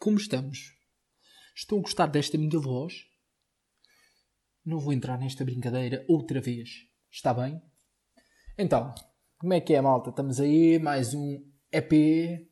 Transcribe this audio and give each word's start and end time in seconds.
Como 0.00 0.16
estamos? 0.16 0.74
Estão 1.54 1.78
a 1.78 1.82
gostar 1.82 2.06
desta 2.06 2.38
minha 2.38 2.58
voz? 2.58 3.06
Não 4.64 4.78
vou 4.78 4.92
entrar 4.92 5.18
nesta 5.18 5.44
brincadeira 5.44 6.04
outra 6.08 6.40
vez. 6.40 6.86
Está 7.10 7.32
bem? 7.34 7.60
Então, 8.56 8.94
como 9.38 9.54
é 9.54 9.60
que 9.60 9.74
é, 9.74 9.80
malta? 9.80 10.10
Estamos 10.10 10.40
aí, 10.40 10.78
mais 10.78 11.14
um 11.14 11.44
EP. 11.72 12.48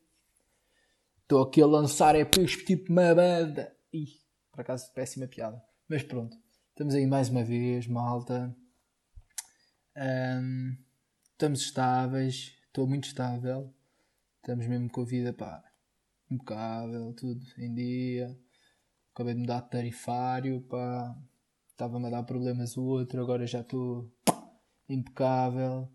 Estou 1.23 1.43
aqui 1.43 1.61
a 1.61 1.67
lançar 1.67 2.14
EPs 2.14 2.57
tipo 2.64 2.93
uma 2.93 3.14
banda. 3.14 3.77
Ih, 3.92 4.20
por 4.53 4.61
acaso, 4.61 4.92
péssima 4.92 5.27
piada. 5.27 5.62
Mas 5.89 6.03
pronto, 6.03 6.37
estamos 6.70 6.95
aí 6.95 7.06
mais 7.06 7.28
uma 7.28 7.45
vez, 7.45 7.87
malta. 7.87 8.56
Um, 9.97 10.77
estamos 11.33 11.61
estáveis. 11.61 12.56
Estou 12.67 12.87
muito 12.87 13.09
estável. 13.09 13.76
Estamos 14.46 14.68
mesmo 14.68 14.88
com 14.88 15.00
a 15.00 15.05
vida, 15.05 15.32
pá, 15.32 15.60
impecável, 16.30 17.12
tudo 17.14 17.45
em 17.59 17.74
dia. 17.74 18.41
Acabei 19.12 19.34
de 19.34 19.41
mudar 19.41 19.62
de 19.62 19.70
tarifário, 19.70 20.62
pá. 20.69 21.20
Estava-me 21.69 22.06
a 22.06 22.10
dar 22.10 22.22
problemas 22.22 22.77
o 22.77 22.84
outro, 22.84 23.20
agora 23.20 23.45
já 23.45 23.62
estou 23.62 24.09
impecável. 24.88 25.92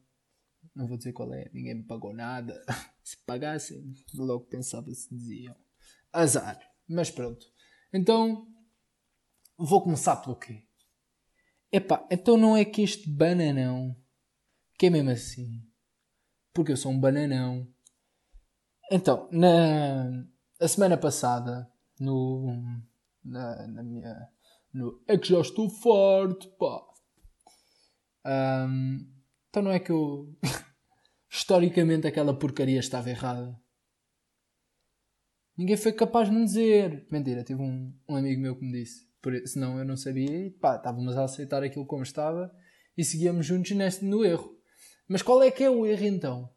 Não 0.75 0.85
vou 0.85 0.97
dizer 0.97 1.13
qual 1.13 1.33
é, 1.33 1.49
ninguém 1.53 1.75
me 1.75 1.83
pagou 1.85 2.13
nada. 2.13 2.61
Se 3.01 3.15
pagassem, 3.25 3.93
logo 4.15 4.43
pensava 4.47 4.93
se 4.93 5.07
diziam. 5.15 5.55
Azar. 6.11 6.59
Mas 6.89 7.09
pronto. 7.09 7.45
Então, 7.93 8.45
vou 9.57 9.81
começar 9.81 10.17
pelo 10.17 10.35
quê? 10.35 10.67
Epá, 11.71 12.05
então 12.11 12.35
não 12.35 12.57
é 12.57 12.65
que 12.65 12.81
este 12.81 13.09
bananão, 13.09 13.95
que 14.77 14.87
é 14.87 14.89
mesmo 14.89 15.09
assim, 15.09 15.65
porque 16.53 16.73
eu 16.73 16.77
sou 16.77 16.91
um 16.91 16.99
bananão, 16.99 17.65
então, 18.91 19.27
na 19.31 20.25
a 20.59 20.67
semana 20.67 20.95
passada, 20.95 21.67
no, 21.99 22.45
na, 23.25 23.67
na 23.67 23.83
minha. 23.83 24.29
No, 24.71 25.01
é 25.07 25.17
que 25.17 25.29
já 25.29 25.39
estou 25.39 25.69
forte, 25.69 26.47
pá. 26.59 26.83
Um, 28.25 29.09
então 29.49 29.63
não 29.63 29.71
é 29.71 29.79
que 29.79 29.91
eu. 29.91 30.35
historicamente 31.29 32.05
aquela 32.05 32.37
porcaria 32.37 32.79
estava 32.79 33.09
errada. 33.09 33.57
Ninguém 35.57 35.77
foi 35.77 35.93
capaz 35.93 36.29
de 36.29 36.35
me 36.35 36.45
dizer. 36.45 37.07
Mentira, 37.09 37.43
tive 37.43 37.61
um, 37.61 37.93
um 38.07 38.15
amigo 38.15 38.41
meu 38.41 38.55
que 38.55 38.65
me 38.65 38.71
disse. 38.71 39.09
Por, 39.21 39.35
senão 39.47 39.79
eu 39.79 39.85
não 39.85 39.95
sabia 39.95 40.47
e 40.47 40.49
pá, 40.49 40.75
estávamos 40.75 41.15
a 41.15 41.23
aceitar 41.23 41.63
aquilo 41.63 41.85
como 41.85 42.03
estava 42.03 42.53
e 42.97 43.03
seguíamos 43.03 43.45
juntos 43.45 43.71
neste, 43.71 44.03
no 44.03 44.25
erro. 44.25 44.57
Mas 45.07 45.21
qual 45.21 45.41
é 45.41 45.51
que 45.51 45.63
é 45.63 45.69
o 45.69 45.85
erro 45.85 46.05
então? 46.05 46.49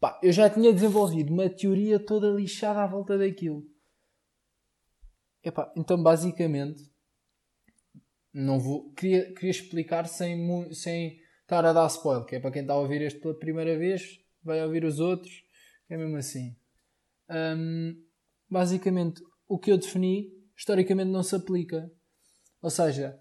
Pá, 0.00 0.18
eu 0.22 0.32
já 0.32 0.48
tinha 0.48 0.72
desenvolvido 0.72 1.30
uma 1.30 1.50
teoria 1.50 2.00
toda 2.00 2.30
lixada 2.30 2.82
à 2.82 2.86
volta 2.86 3.18
daquilo. 3.18 3.62
Epá, 5.44 5.70
então, 5.76 6.02
basicamente, 6.02 6.90
não 8.32 8.58
vou, 8.58 8.90
queria, 8.94 9.32
queria 9.34 9.50
explicar 9.50 10.08
sem, 10.08 10.72
sem 10.72 11.20
estar 11.42 11.66
a 11.66 11.72
dar 11.74 11.86
spoiler, 11.88 12.24
que 12.24 12.36
é 12.36 12.40
para 12.40 12.50
quem 12.50 12.62
está 12.62 12.72
a 12.72 12.78
ouvir 12.78 13.02
este 13.02 13.20
pela 13.20 13.38
primeira 13.38 13.76
vez, 13.76 14.18
vai 14.42 14.64
ouvir 14.64 14.84
os 14.84 15.00
outros, 15.00 15.44
é 15.86 15.98
mesmo 15.98 16.16
assim. 16.16 16.56
Um, 17.28 18.02
basicamente, 18.48 19.22
o 19.46 19.58
que 19.58 19.70
eu 19.70 19.76
defini, 19.76 20.32
historicamente 20.56 21.10
não 21.10 21.22
se 21.22 21.36
aplica. 21.36 21.92
Ou 22.62 22.70
seja, 22.70 23.20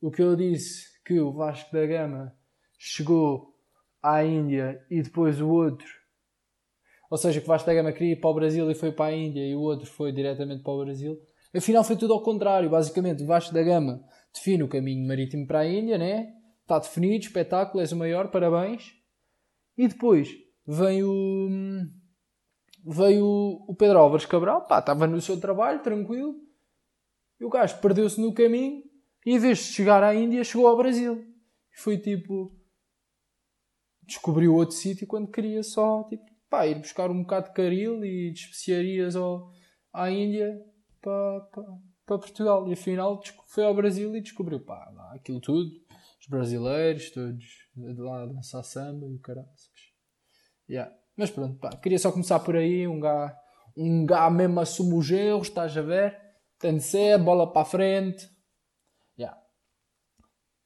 o 0.00 0.10
que 0.10 0.22
eu 0.22 0.34
disse 0.34 1.02
que 1.04 1.20
o 1.20 1.32
Vasco 1.32 1.70
da 1.70 1.84
Gama 1.84 2.34
chegou 2.78 3.54
à 4.02 4.24
Índia 4.24 4.82
e 4.90 5.02
depois 5.02 5.38
o 5.38 5.48
outro 5.48 6.03
ou 7.14 7.18
seja, 7.18 7.40
que 7.40 7.46
Vasco 7.46 7.64
da 7.64 7.72
Gama 7.72 7.92
queria 7.92 8.14
ir 8.14 8.20
para 8.20 8.28
o 8.28 8.34
Brasil 8.34 8.68
e 8.68 8.74
foi 8.74 8.90
para 8.90 9.12
a 9.12 9.16
Índia 9.16 9.46
e 9.46 9.54
o 9.54 9.60
outro 9.60 9.86
foi 9.86 10.10
diretamente 10.10 10.64
para 10.64 10.72
o 10.72 10.84
Brasil. 10.84 11.16
Afinal 11.56 11.84
foi 11.84 11.94
tudo 11.94 12.12
ao 12.12 12.20
contrário, 12.20 12.68
basicamente 12.68 13.22
Vasco 13.22 13.54
da 13.54 13.62
Gama 13.62 14.04
define 14.34 14.64
o 14.64 14.68
caminho 14.68 15.06
marítimo 15.06 15.46
para 15.46 15.60
a 15.60 15.68
Índia, 15.68 15.96
né? 15.96 16.34
Está 16.62 16.80
definido, 16.80 17.24
espetáculo, 17.24 17.80
és 17.80 17.92
o 17.92 17.96
maior, 17.96 18.32
parabéns. 18.32 18.96
E 19.78 19.86
depois 19.86 20.28
vem 20.66 21.04
o 21.04 21.48
veio 22.84 23.24
o 23.68 23.76
Pedro 23.78 24.00
Álvares 24.00 24.26
Cabral, 24.26 24.66
pá, 24.66 24.80
estava 24.80 25.06
no 25.06 25.20
seu 25.20 25.38
trabalho, 25.38 25.84
tranquilo, 25.84 26.34
e 27.40 27.44
o 27.44 27.48
gajo 27.48 27.80
perdeu-se 27.80 28.20
no 28.20 28.34
caminho 28.34 28.82
e 29.24 29.36
em 29.36 29.38
vez 29.38 29.58
de 29.58 29.64
chegar 29.66 30.02
à 30.02 30.12
Índia, 30.12 30.42
chegou 30.42 30.66
ao 30.66 30.76
Brasil. 30.76 31.24
E 31.72 31.80
foi 31.80 31.96
tipo. 31.96 32.52
Descobriu 34.02 34.52
outro 34.52 34.74
sítio 34.74 35.06
quando 35.06 35.30
queria 35.30 35.62
só, 35.62 36.02
tipo, 36.08 36.33
pá, 36.54 36.66
ir 36.68 36.78
buscar 36.78 37.10
um 37.10 37.22
bocado 37.22 37.48
de 37.48 37.54
caril 37.54 38.04
e 38.04 38.30
de 38.30 38.38
especiarias 38.38 39.16
ao, 39.16 39.50
à 39.92 40.08
Índia 40.08 40.56
para, 41.00 41.40
para, 41.52 41.64
para 42.06 42.18
Portugal. 42.18 42.68
E 42.68 42.74
afinal 42.74 43.20
foi 43.48 43.64
ao 43.64 43.74
Brasil 43.74 44.14
e 44.14 44.20
descobriu, 44.20 44.60
pá, 44.60 44.88
lá, 44.94 45.14
aquilo 45.14 45.40
tudo. 45.40 45.70
Os 46.20 46.28
brasileiros, 46.28 47.10
todos 47.10 47.44
de 47.76 48.00
lá 48.00 48.22
a 48.22 48.26
dançar 48.26 48.62
samba 48.62 49.06
e 49.06 49.16
o 49.16 49.18
caralho. 49.18 49.48
Yeah. 50.70 50.94
Mas 51.16 51.30
pronto, 51.30 51.58
pá, 51.58 51.70
queria 51.76 51.98
só 51.98 52.12
começar 52.12 52.38
por 52.40 52.56
aí. 52.56 52.86
Um 52.86 53.00
gá, 53.00 53.36
um 53.76 54.06
gá 54.06 54.30
mesmo 54.30 54.60
assume 54.60 54.94
os 54.94 55.10
erros, 55.10 55.48
estás 55.48 55.76
a 55.76 55.82
ver? 55.82 56.16
Tem 56.58 56.76
de 56.76 56.82
ser, 56.82 57.18
bola 57.18 57.52
para 57.52 57.62
a 57.62 57.66
frente. 57.66 58.28
Yeah. 59.18 59.36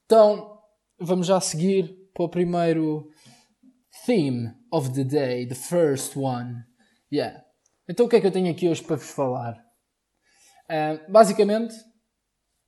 Então, 0.04 0.60
vamos 1.00 1.26
já 1.26 1.40
seguir 1.40 2.10
para 2.12 2.24
o 2.24 2.28
primeiro 2.28 3.10
theme 4.04 4.57
of 4.72 4.92
the 4.94 5.04
day, 5.04 5.46
the 5.46 5.54
first 5.54 6.16
one. 6.16 6.64
Yeah. 7.12 7.42
Então 7.88 8.06
o 8.06 8.08
que 8.08 8.16
é 8.16 8.20
que 8.20 8.26
eu 8.26 8.32
tenho 8.32 8.50
aqui 8.50 8.68
hoje 8.68 8.82
para 8.82 8.96
vos 8.96 9.10
falar? 9.10 9.54
Uh, 10.68 11.10
basicamente, 11.10 11.74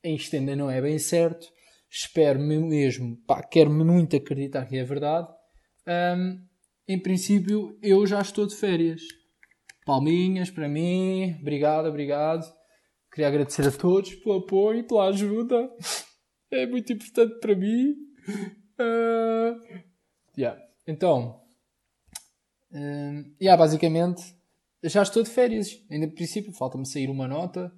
isto 0.02 0.36
ainda 0.36 0.56
não 0.56 0.70
é 0.70 0.80
bem 0.80 0.98
certo. 0.98 1.46
Espero 1.90 2.38
mesmo, 2.38 3.16
pá, 3.26 3.42
quero 3.42 3.70
muito 3.70 4.16
acreditar 4.16 4.64
que 4.66 4.78
é 4.78 4.84
verdade. 4.84 5.28
Um, 5.86 6.40
em 6.86 6.98
princípio, 6.98 7.78
eu 7.82 8.06
já 8.06 8.20
estou 8.20 8.46
de 8.46 8.54
férias. 8.54 9.02
Palminhas 9.84 10.50
para 10.50 10.68
mim, 10.68 11.36
obrigado, 11.40 11.86
obrigado. 11.86 12.44
Queria 13.12 13.28
agradecer 13.28 13.66
a 13.66 13.72
todos 13.72 14.14
pelo 14.14 14.36
apoio 14.36 14.80
e 14.80 14.82
pela 14.84 15.08
ajuda. 15.08 15.68
É 16.52 16.66
muito 16.66 16.92
importante 16.92 17.38
para 17.38 17.54
mim. 17.54 17.94
Uh, 18.80 19.82
yeah. 20.36 20.60
Então, 20.86 21.39
uh, 22.72 23.34
yeah, 23.41 23.56
basicamente, 23.56 24.22
já 24.82 25.03
estou 25.03 25.22
de 25.22 25.31
férias. 25.31 25.78
Ainda 25.91 26.06
no 26.06 26.12
princípio, 26.12 26.53
falta-me 26.53 26.86
sair 26.86 27.10
uma 27.10 27.28
nota. 27.28 27.72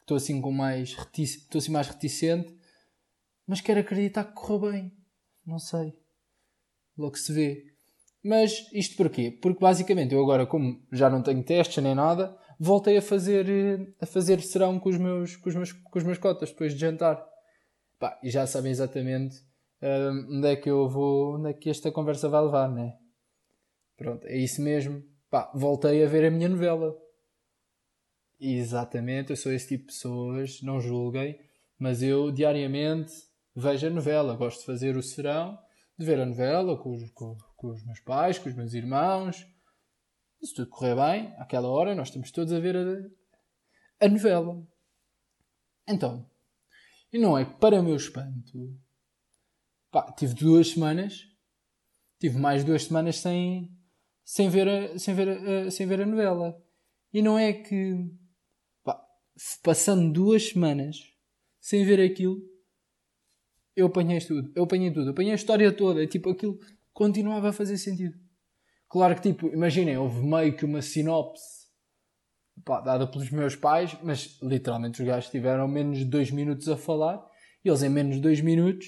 Estou 0.00 0.16
assim 0.16 0.40
com 0.40 0.52
mais 0.52 0.96
estou 1.18 1.58
assim 1.58 1.72
mais 1.72 1.88
reticente. 1.88 2.54
Mas 3.46 3.60
quero 3.60 3.80
acreditar 3.80 4.24
que 4.24 4.34
correu 4.34 4.72
bem. 4.72 4.92
Não 5.44 5.58
sei. 5.58 5.94
Logo 6.96 7.16
se 7.16 7.32
vê. 7.32 7.64
Mas 8.24 8.66
isto 8.72 8.96
porquê? 8.96 9.30
Porque 9.30 9.60
basicamente 9.60 10.14
eu 10.14 10.22
agora, 10.22 10.46
como 10.46 10.82
já 10.90 11.08
não 11.08 11.22
tenho 11.22 11.44
testes 11.44 11.82
nem 11.82 11.94
nada, 11.94 12.36
voltei 12.58 12.96
a 12.96 13.02
fazer, 13.02 13.48
eh, 13.48 13.86
a 14.00 14.06
fazer 14.06 14.40
serão 14.40 14.80
com 14.80 14.88
os 14.88 14.98
meus, 14.98 15.36
com 15.36 15.48
os 15.48 15.54
meus, 15.54 15.72
com 15.72 15.98
os 15.98 16.04
meus 16.04 16.18
cotas 16.18 16.50
depois 16.50 16.72
de 16.72 16.80
jantar. 16.80 17.24
E 18.22 18.30
já 18.30 18.46
sabem 18.46 18.72
exatamente 18.72 19.36
onde 20.28 20.48
é 20.48 20.56
que 20.56 20.68
eu 20.68 20.88
vou, 20.88 21.36
onde 21.36 21.50
é 21.50 21.52
que 21.52 21.70
esta 21.70 21.92
conversa 21.92 22.28
vai 22.28 22.42
levar, 22.42 22.68
né? 22.68 22.94
Pronto, 23.96 24.26
é 24.26 24.36
isso 24.36 24.62
mesmo. 24.62 25.02
Pá, 25.30 25.50
voltei 25.54 26.04
a 26.04 26.08
ver 26.08 26.24
a 26.24 26.30
minha 26.30 26.48
novela. 26.48 26.96
Exatamente, 28.38 29.30
eu 29.30 29.36
sou 29.36 29.52
esse 29.52 29.68
tipo 29.68 29.86
de 29.86 29.92
pessoas, 29.94 30.60
não 30.62 30.80
julguem, 30.80 31.40
mas 31.78 32.02
eu 32.02 32.30
diariamente 32.30 33.12
vejo 33.54 33.86
a 33.86 33.90
novela. 33.90 34.36
Gosto 34.36 34.60
de 34.60 34.66
fazer 34.66 34.96
o 34.96 35.02
serão, 35.02 35.58
de 35.98 36.04
ver 36.04 36.20
a 36.20 36.26
novela 36.26 36.76
com 36.76 36.94
os, 36.94 37.10
com, 37.10 37.36
com 37.56 37.68
os 37.68 37.82
meus 37.84 38.00
pais, 38.00 38.38
com 38.38 38.48
os 38.48 38.54
meus 38.54 38.74
irmãos. 38.74 39.46
Se 40.42 40.54
tudo 40.54 40.68
correr 40.68 40.94
bem, 40.94 41.34
àquela 41.38 41.68
hora 41.68 41.94
nós 41.94 42.08
estamos 42.08 42.30
todos 42.30 42.52
a 42.52 42.60
ver 42.60 42.76
a, 42.76 44.04
a 44.04 44.08
novela. 44.08 44.62
Então, 45.88 46.28
e 47.12 47.18
não 47.18 47.38
é 47.38 47.44
para 47.44 47.82
meu 47.82 47.96
espanto, 47.96 48.78
Pá, 49.90 50.12
tive 50.12 50.34
duas 50.34 50.68
semanas, 50.72 51.26
tive 52.20 52.38
mais 52.38 52.64
duas 52.64 52.84
semanas 52.84 53.16
sem, 53.16 53.74
sem, 54.26 54.50
ver, 54.50 54.68
a, 54.68 54.98
sem, 54.98 55.14
ver, 55.14 55.28
a, 55.28 55.70
sem 55.70 55.86
ver 55.86 56.02
a 56.02 56.06
novela. 56.06 56.60
E 57.12 57.22
não 57.22 57.38
é 57.38 57.52
que, 57.52 58.10
pá, 58.82 59.00
passando 59.62 60.12
duas 60.12 60.48
semanas 60.48 60.96
sem 61.60 61.84
ver 61.84 62.00
aquilo, 62.00 62.42
eu 63.76 63.86
apanhei 63.86 64.18
tudo. 64.18 64.52
Eu 64.56 64.64
apanhei 64.64 64.90
tudo. 64.90 65.06
Eu 65.06 65.12
apanhei 65.12 65.32
a 65.32 65.36
história 65.36 65.70
toda. 65.70 66.04
Tipo, 66.08 66.30
aquilo 66.30 66.58
continuava 66.92 67.50
a 67.50 67.52
fazer 67.52 67.78
sentido. 67.78 68.18
Claro 68.88 69.14
que, 69.14 69.22
tipo, 69.22 69.46
imaginem, 69.48 69.96
houve 69.96 70.26
meio 70.26 70.56
que 70.56 70.64
uma 70.64 70.82
sinopse 70.82 71.66
pá, 72.64 72.80
dada 72.80 73.06
pelos 73.06 73.30
meus 73.30 73.54
pais, 73.54 73.96
mas 74.02 74.40
literalmente 74.42 75.00
os 75.00 75.06
gajos 75.06 75.30
tiveram 75.30 75.68
menos 75.68 75.98
de 75.98 76.04
dois 76.04 76.30
minutos 76.30 76.68
a 76.68 76.76
falar 76.76 77.24
e 77.64 77.68
eles, 77.68 77.82
em 77.82 77.90
menos 77.90 78.16
de 78.16 78.22
dois 78.22 78.40
minutos, 78.40 78.86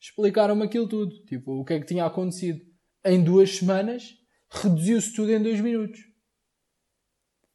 explicaram-me 0.00 0.64
aquilo 0.64 0.88
tudo. 0.88 1.14
Tipo, 1.24 1.60
o 1.60 1.64
que 1.64 1.74
é 1.74 1.80
que 1.80 1.86
tinha 1.86 2.04
acontecido. 2.04 2.60
Em 3.04 3.22
duas 3.22 3.56
semanas, 3.56 4.17
reduziu-se 4.50 5.14
tudo 5.14 5.32
em 5.32 5.42
dois 5.42 5.60
minutos. 5.60 6.00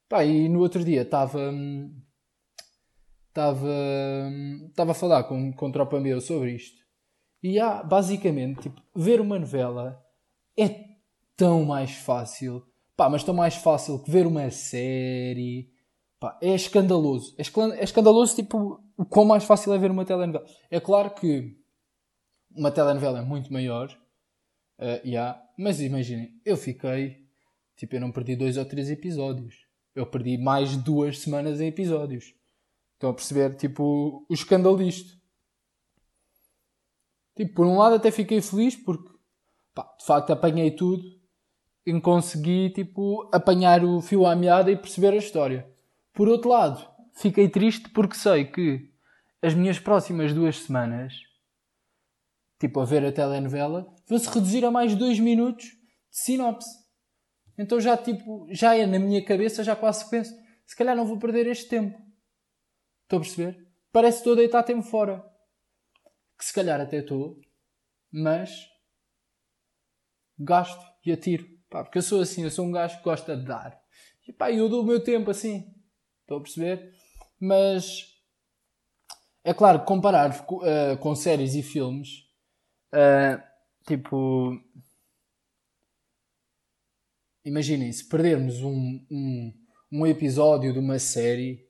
Pá, 0.09 0.23
e 0.23 0.47
no 0.47 0.59
outro 0.59 0.83
dia 0.83 1.01
estava. 1.01 1.51
Estava. 3.29 3.69
Estava 4.69 4.91
a 4.91 4.95
falar 4.95 5.23
com, 5.23 5.51
com 5.53 5.71
tropa 5.71 5.99
meu 5.99 6.21
sobre 6.21 6.55
isto. 6.55 6.83
E 7.41 7.59
há, 7.59 7.83
basicamente, 7.83 8.61
tipo, 8.61 8.81
ver 8.95 9.19
uma 9.19 9.37
novela 9.37 10.01
é 10.57 10.69
tão 11.35 11.65
mais 11.65 11.91
fácil. 11.91 12.63
Pá, 12.95 13.09
mas 13.09 13.23
tão 13.23 13.33
mais 13.33 13.55
fácil 13.55 14.01
que 14.03 14.11
ver 14.11 14.27
uma 14.27 14.49
série. 14.49 15.69
Pá, 16.19 16.37
é 16.41 16.53
escandaloso. 16.53 17.35
É, 17.37 17.41
é 17.79 17.83
escandaloso, 17.83 18.35
tipo, 18.35 18.79
o 18.95 19.05
quão 19.05 19.25
mais 19.25 19.43
fácil 19.43 19.73
é 19.73 19.77
ver 19.77 19.91
uma 19.91 20.05
telenovela. 20.05 20.45
É 20.69 20.79
claro 20.79 21.09
que 21.11 21.57
uma 22.55 22.71
telenovela 22.71 23.19
é 23.19 23.21
muito 23.23 23.51
maior. 23.51 23.89
Uh, 24.79 25.05
yeah, 25.05 25.42
mas 25.57 25.79
imaginem, 25.79 26.39
eu 26.45 26.57
fiquei. 26.57 27.23
Tipo, 27.75 27.95
eu 27.95 28.01
não 28.01 28.11
perdi 28.11 28.35
dois 28.35 28.57
ou 28.57 28.65
três 28.65 28.89
episódios. 28.89 29.65
Eu 29.95 30.05
perdi 30.05 30.37
mais 30.37 30.75
duas 30.77 31.19
semanas 31.19 31.59
em 31.59 31.67
episódios. 31.67 32.33
Estão 32.93 33.09
a 33.09 33.13
perceber, 33.13 33.55
tipo, 33.55 34.25
o 34.29 34.33
escândalo 34.33 34.77
disto. 34.77 35.17
Tipo, 37.35 37.53
por 37.55 37.65
um 37.65 37.77
lado 37.77 37.95
até 37.95 38.11
fiquei 38.11 38.41
feliz 38.41 38.75
porque, 38.75 39.09
pá, 39.73 39.83
de 39.99 40.05
facto 40.05 40.31
apanhei 40.31 40.71
tudo 40.71 41.03
e 41.85 41.99
consegui, 41.99 42.69
tipo, 42.69 43.29
apanhar 43.33 43.83
o 43.83 44.01
fio 44.01 44.25
à 44.25 44.35
meada 44.35 44.71
e 44.71 44.77
perceber 44.77 45.13
a 45.13 45.17
história. 45.17 45.67
Por 46.13 46.29
outro 46.29 46.49
lado, 46.49 46.87
fiquei 47.13 47.49
triste 47.49 47.89
porque 47.89 48.15
sei 48.15 48.45
que 48.45 48.89
as 49.41 49.53
minhas 49.53 49.79
próximas 49.79 50.33
duas 50.33 50.57
semanas, 50.59 51.13
tipo, 52.59 52.79
a 52.79 52.85
ver 52.85 53.03
a 53.05 53.11
telenovela, 53.11 53.92
vão-se 54.07 54.29
reduzir 54.29 54.65
a 54.65 54.71
mais 54.71 54.95
dois 54.95 55.19
minutos 55.19 55.65
de 55.65 55.77
sinopse. 56.11 56.69
Então 57.57 57.79
já 57.79 57.95
tipo, 57.97 58.47
já 58.49 58.75
é 58.75 58.85
na 58.85 58.99
minha 58.99 59.23
cabeça, 59.23 59.63
já 59.63 59.75
quase 59.75 60.09
penso, 60.09 60.33
se 60.65 60.75
calhar 60.75 60.95
não 60.95 61.05
vou 61.05 61.19
perder 61.19 61.47
este 61.47 61.67
tempo. 61.67 61.97
Estou 63.03 63.17
a 63.17 63.21
perceber? 63.21 63.67
Parece 63.91 64.17
que 64.17 64.21
estou 64.21 64.33
a 64.33 64.37
deitar 64.37 64.63
tempo 64.63 64.83
fora. 64.83 65.23
Que 66.37 66.45
se 66.45 66.53
calhar 66.53 66.81
até 66.81 66.97
estou, 66.97 67.39
mas 68.11 68.67
gasto 70.37 70.83
e 71.05 71.11
atiro. 71.11 71.47
Pá, 71.69 71.83
porque 71.83 71.97
eu 71.97 72.01
sou 72.01 72.21
assim, 72.21 72.43
eu 72.43 72.51
sou 72.51 72.65
um 72.65 72.71
gajo 72.71 72.97
que 72.97 73.03
gosta 73.03 73.37
de 73.37 73.45
dar. 73.45 73.79
E 74.27 74.33
pá, 74.33 74.51
eu 74.51 74.67
dou 74.67 74.81
o 74.81 74.85
meu 74.85 75.03
tempo 75.03 75.29
assim. 75.29 75.73
Estou 76.21 76.37
a 76.37 76.41
perceber? 76.41 76.93
Mas 77.39 78.13
é 79.43 79.53
claro, 79.53 79.83
comparar 79.83 80.31
uh, 80.31 80.97
com 80.99 81.15
séries 81.15 81.53
e 81.53 81.61
filmes, 81.61 82.29
uh, 82.93 83.52
tipo, 83.85 84.59
imaginem, 87.45 87.91
se 87.91 88.07
perdermos 88.07 88.61
um, 88.61 89.05
um, 89.11 89.53
um, 89.91 90.07
episódio 90.07 90.73
de 90.73 90.79
uma 90.79 90.99
série, 90.99 91.67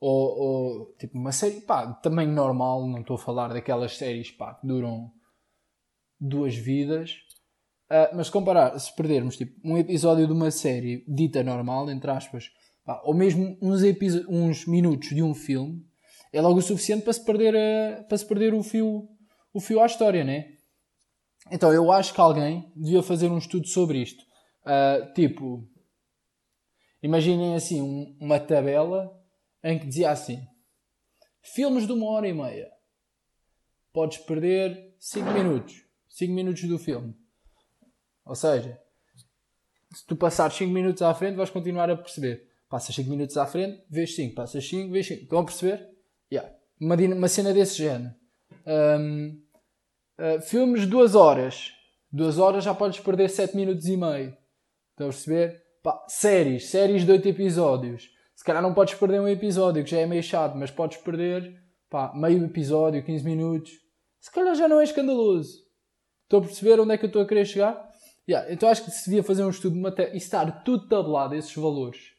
ou, 0.00 0.38
ou, 0.38 0.96
tipo 0.98 1.18
uma 1.18 1.32
série, 1.32 1.60
pá, 1.60 1.92
também 1.94 2.26
normal, 2.26 2.86
não 2.86 3.00
estou 3.00 3.16
a 3.16 3.18
falar 3.18 3.48
daquelas 3.48 3.96
séries, 3.96 4.30
pá, 4.30 4.54
que 4.54 4.66
duram 4.66 5.12
duas 6.18 6.54
vidas, 6.54 7.12
uh, 7.90 8.16
mas 8.16 8.30
comparar, 8.30 8.78
se 8.78 8.94
perdermos 8.94 9.36
tipo, 9.36 9.60
um 9.64 9.76
episódio 9.76 10.26
de 10.26 10.32
uma 10.32 10.50
série 10.50 11.04
dita 11.06 11.42
normal, 11.42 11.90
entre 11.90 12.10
aspas, 12.10 12.50
pá, 12.84 13.00
ou 13.04 13.14
mesmo 13.14 13.58
uns, 13.60 13.82
uns 14.28 14.66
minutos 14.66 15.10
de 15.10 15.22
um 15.22 15.34
filme, 15.34 15.84
é 16.32 16.40
logo 16.40 16.58
o 16.58 16.62
suficiente 16.62 17.02
para 17.02 17.12
se 17.12 17.24
perder, 17.24 17.54
a, 17.56 18.02
para 18.04 18.16
se 18.16 18.26
perder 18.26 18.54
o, 18.54 18.62
fio, 18.62 19.08
o 19.52 19.60
fio 19.60 19.80
à 19.80 19.86
história, 19.86 20.24
né? 20.24 20.59
Então 21.50 21.72
eu 21.72 21.90
acho 21.90 22.14
que 22.14 22.20
alguém 22.20 22.70
devia 22.76 23.02
fazer 23.02 23.28
um 23.28 23.38
estudo 23.38 23.66
sobre 23.66 24.00
isto. 24.00 24.24
Uh, 24.62 25.12
tipo, 25.14 25.68
imaginem 27.02 27.54
assim 27.54 27.82
um, 27.82 28.16
uma 28.20 28.38
tabela 28.38 29.10
em 29.64 29.78
que 29.78 29.86
dizia 29.86 30.10
assim: 30.10 30.40
filmes 31.42 31.86
de 31.86 31.92
uma 31.92 32.06
hora 32.06 32.28
e 32.28 32.32
meia, 32.32 32.70
podes 33.92 34.18
perder 34.18 34.94
5 34.98 35.30
minutos, 35.32 35.84
5 36.08 36.32
minutos 36.32 36.62
do 36.64 36.78
filme. 36.78 37.16
Ou 38.24 38.34
seja, 38.34 38.80
se 39.92 40.06
tu 40.06 40.14
passares 40.14 40.56
5 40.56 40.72
minutos 40.72 41.02
à 41.02 41.12
frente, 41.14 41.36
vais 41.36 41.50
continuar 41.50 41.90
a 41.90 41.96
perceber. 41.96 42.48
Passas 42.68 42.94
5 42.94 43.10
minutos 43.10 43.36
à 43.36 43.46
frente, 43.46 43.82
vês 43.90 44.14
5, 44.14 44.34
passas 44.36 44.68
5, 44.68 44.92
vês 44.92 45.06
5. 45.06 45.22
Estão 45.22 45.40
a 45.40 45.44
perceber? 45.44 45.88
Yeah. 46.32 46.54
Uma, 46.80 46.94
uma 46.94 47.28
cena 47.28 47.52
desse 47.52 47.78
género. 47.78 48.14
Um, 48.64 49.42
ah, 50.20 50.40
filmes 50.40 50.86
2 50.86 51.14
horas. 51.14 51.72
2 52.12 52.38
horas 52.38 52.64
já 52.64 52.74
podes 52.74 53.00
perder 53.00 53.30
7 53.30 53.56
minutos 53.56 53.86
e 53.86 53.96
meio. 53.96 54.36
Estão 54.90 55.06
a 55.06 55.10
perceber? 55.10 55.62
Pá, 55.82 56.04
séries, 56.08 56.66
séries 56.66 57.06
de 57.06 57.12
8 57.12 57.26
episódios. 57.28 58.10
Se 58.36 58.44
calhar 58.44 58.62
não 58.62 58.74
podes 58.74 58.94
perder 58.94 59.20
um 59.20 59.28
episódio, 59.28 59.82
que 59.82 59.90
já 59.90 59.98
é 59.98 60.06
meio 60.06 60.22
chato, 60.22 60.56
mas 60.56 60.70
podes 60.70 60.98
perder 60.98 61.58
pá, 61.88 62.12
meio 62.14 62.44
episódio, 62.44 63.02
15 63.02 63.24
minutos. 63.24 63.72
Se 64.20 64.30
calhar 64.30 64.54
já 64.54 64.68
não 64.68 64.80
é 64.80 64.84
escandaloso. 64.84 65.64
Estou 66.24 66.40
a 66.40 66.42
perceber 66.42 66.78
onde 66.78 66.94
é 66.94 66.98
que 66.98 67.04
eu 67.04 67.08
estou 67.08 67.22
a 67.22 67.26
querer 67.26 67.46
chegar? 67.46 67.90
Yeah, 68.28 68.52
então 68.52 68.68
acho 68.68 68.84
que 68.84 68.90
se 68.90 69.06
devia 69.06 69.22
fazer 69.22 69.42
um 69.42 69.50
estudo 69.50 69.74
de 69.74 69.80
matéria 69.80 70.12
e 70.12 70.18
estar 70.18 70.62
tudo 70.62 70.86
tabelado, 70.86 71.34
esses 71.34 71.54
valores. 71.54 72.12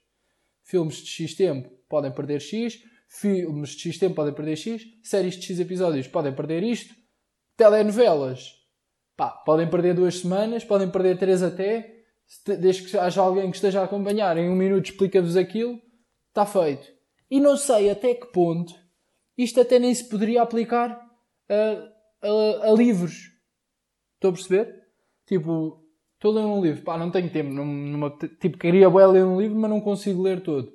Filmes 0.64 0.98
de 0.98 1.10
X 1.10 1.36
tempo 1.36 1.70
podem 1.88 2.12
perder 2.12 2.42
X, 2.42 2.84
filmes 3.08 3.70
de 3.70 3.82
X 3.84 3.98
tempo 3.98 4.16
podem 4.16 4.34
perder 4.34 4.56
X, 4.58 4.84
séries 5.04 5.36
de 5.36 5.46
X 5.46 5.60
episódios 5.60 6.08
podem 6.08 6.34
perder 6.34 6.64
isto, 6.64 6.94
telenovelas 7.62 8.62
pá, 9.22 9.30
podem 9.30 9.70
perder 9.70 9.94
duas 9.94 10.18
semanas, 10.18 10.64
podem 10.64 10.90
perder 10.90 11.16
três 11.16 11.44
até, 11.44 11.94
desde 12.60 12.90
que 12.90 12.98
haja 12.98 13.22
alguém 13.22 13.52
que 13.52 13.58
esteja 13.58 13.82
a 13.82 13.84
acompanhar, 13.84 14.36
em 14.36 14.50
um 14.50 14.56
minuto 14.56 14.86
explica-vos 14.86 15.38
aquilo, 15.38 15.80
está 16.30 16.44
feito. 16.44 16.88
E 17.30 17.40
não 17.40 17.56
sei 17.56 17.92
até 17.92 18.16
que 18.16 18.32
ponto 18.32 18.74
isto 19.38 19.62
até 19.62 19.78
nem 19.78 19.94
se 19.94 20.10
poderia 20.10 20.42
aplicar 20.42 21.00
a, 21.48 22.28
a, 22.28 22.70
a 22.70 22.74
livros. 22.74 23.30
Estou 24.16 24.32
a 24.32 24.34
perceber? 24.34 24.74
Tipo, 25.28 25.86
estou 26.16 26.32
a 26.32 26.42
ler 26.42 26.46
um 26.48 26.62
livro, 26.62 26.84
pá, 26.84 26.98
não 26.98 27.12
tenho 27.12 27.30
tempo. 27.30 27.52
Tipo, 28.40 28.58
queria 28.58 28.90
bem 28.90 29.06
ler 29.06 29.24
um 29.24 29.40
livro, 29.40 29.60
mas 29.60 29.70
não 29.70 29.80
consigo 29.80 30.22
ler 30.22 30.42
todo. 30.42 30.72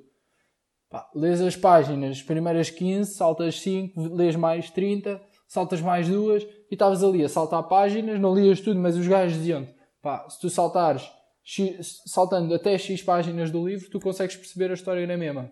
Pá, 0.89 1.09
lês 1.13 1.41
as 1.41 1.57
páginas, 1.57 2.17
as 2.17 2.23
primeiras 2.23 2.69
15, 2.69 3.13
saltas 3.13 3.59
5, 3.59 4.15
lês 4.15 4.37
mais 4.37 4.69
30, 4.71 5.21
saltas 5.47 5.81
mais 5.81 6.07
duas 6.07 6.43
e 6.43 6.73
estavas 6.73 7.03
ali 7.03 7.23
a 7.23 7.29
saltar 7.29 7.63
páginas, 7.63 8.19
não 8.19 8.35
lias 8.35 8.61
tudo, 8.61 8.79
mas 8.79 8.97
os 8.97 9.07
gajos 9.07 9.37
diziam 9.37 9.67
pá, 10.01 10.29
se 10.29 10.39
tu 10.39 10.49
saltares 10.49 11.09
X, 11.43 12.01
saltando 12.05 12.53
até 12.53 12.77
X 12.77 13.01
páginas 13.01 13.51
do 13.51 13.67
livro, 13.67 13.89
tu 13.89 13.99
consegues 13.99 14.35
perceber 14.35 14.71
a 14.71 14.73
história 14.73 15.07
na 15.07 15.17
mesma. 15.17 15.51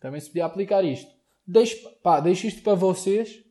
Também 0.00 0.20
se 0.20 0.28
podia 0.28 0.46
aplicar 0.46 0.84
isto. 0.84 1.10
Deixo, 1.46 1.90
pá, 2.02 2.20
deixo 2.20 2.46
isto 2.46 2.62
para 2.62 2.74
vocês, 2.74 3.44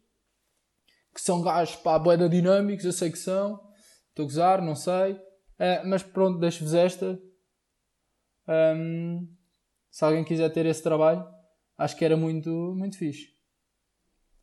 que 1.13 1.21
são 1.21 1.41
gajos, 1.41 1.75
pá, 1.77 1.97
boeda 1.99 2.29
dinâmicos, 2.29 2.85
eu 2.85 2.93
sei 2.93 3.11
que 3.11 3.17
são. 3.17 3.59
Estou 4.09 4.23
a 4.23 4.27
gozar, 4.27 4.61
não 4.61 4.75
sei. 4.75 5.13
Uh, 5.13 5.85
mas 5.85 6.03
pronto, 6.03 6.39
deixo-vos 6.39 6.73
esta. 6.73 7.19
Um, 8.47 9.27
se 9.89 10.05
alguém 10.05 10.23
quiser 10.23 10.49
ter 10.49 10.65
esse 10.65 10.81
trabalho, 10.81 11.27
acho 11.77 11.97
que 11.97 12.05
era 12.05 12.15
muito, 12.15 12.49
muito 12.49 12.97
fixe. 12.97 13.33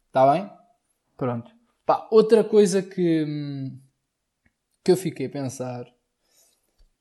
Está 0.09 0.31
bem? 0.33 0.50
Pronto. 1.16 1.50
Pá, 1.85 2.09
outra 2.11 2.42
coisa 2.42 2.83
que, 2.83 3.25
hum, 3.25 3.80
que 4.85 4.92
eu 4.92 4.97
fiquei 4.97 5.26
a 5.26 5.30
pensar 5.30 5.85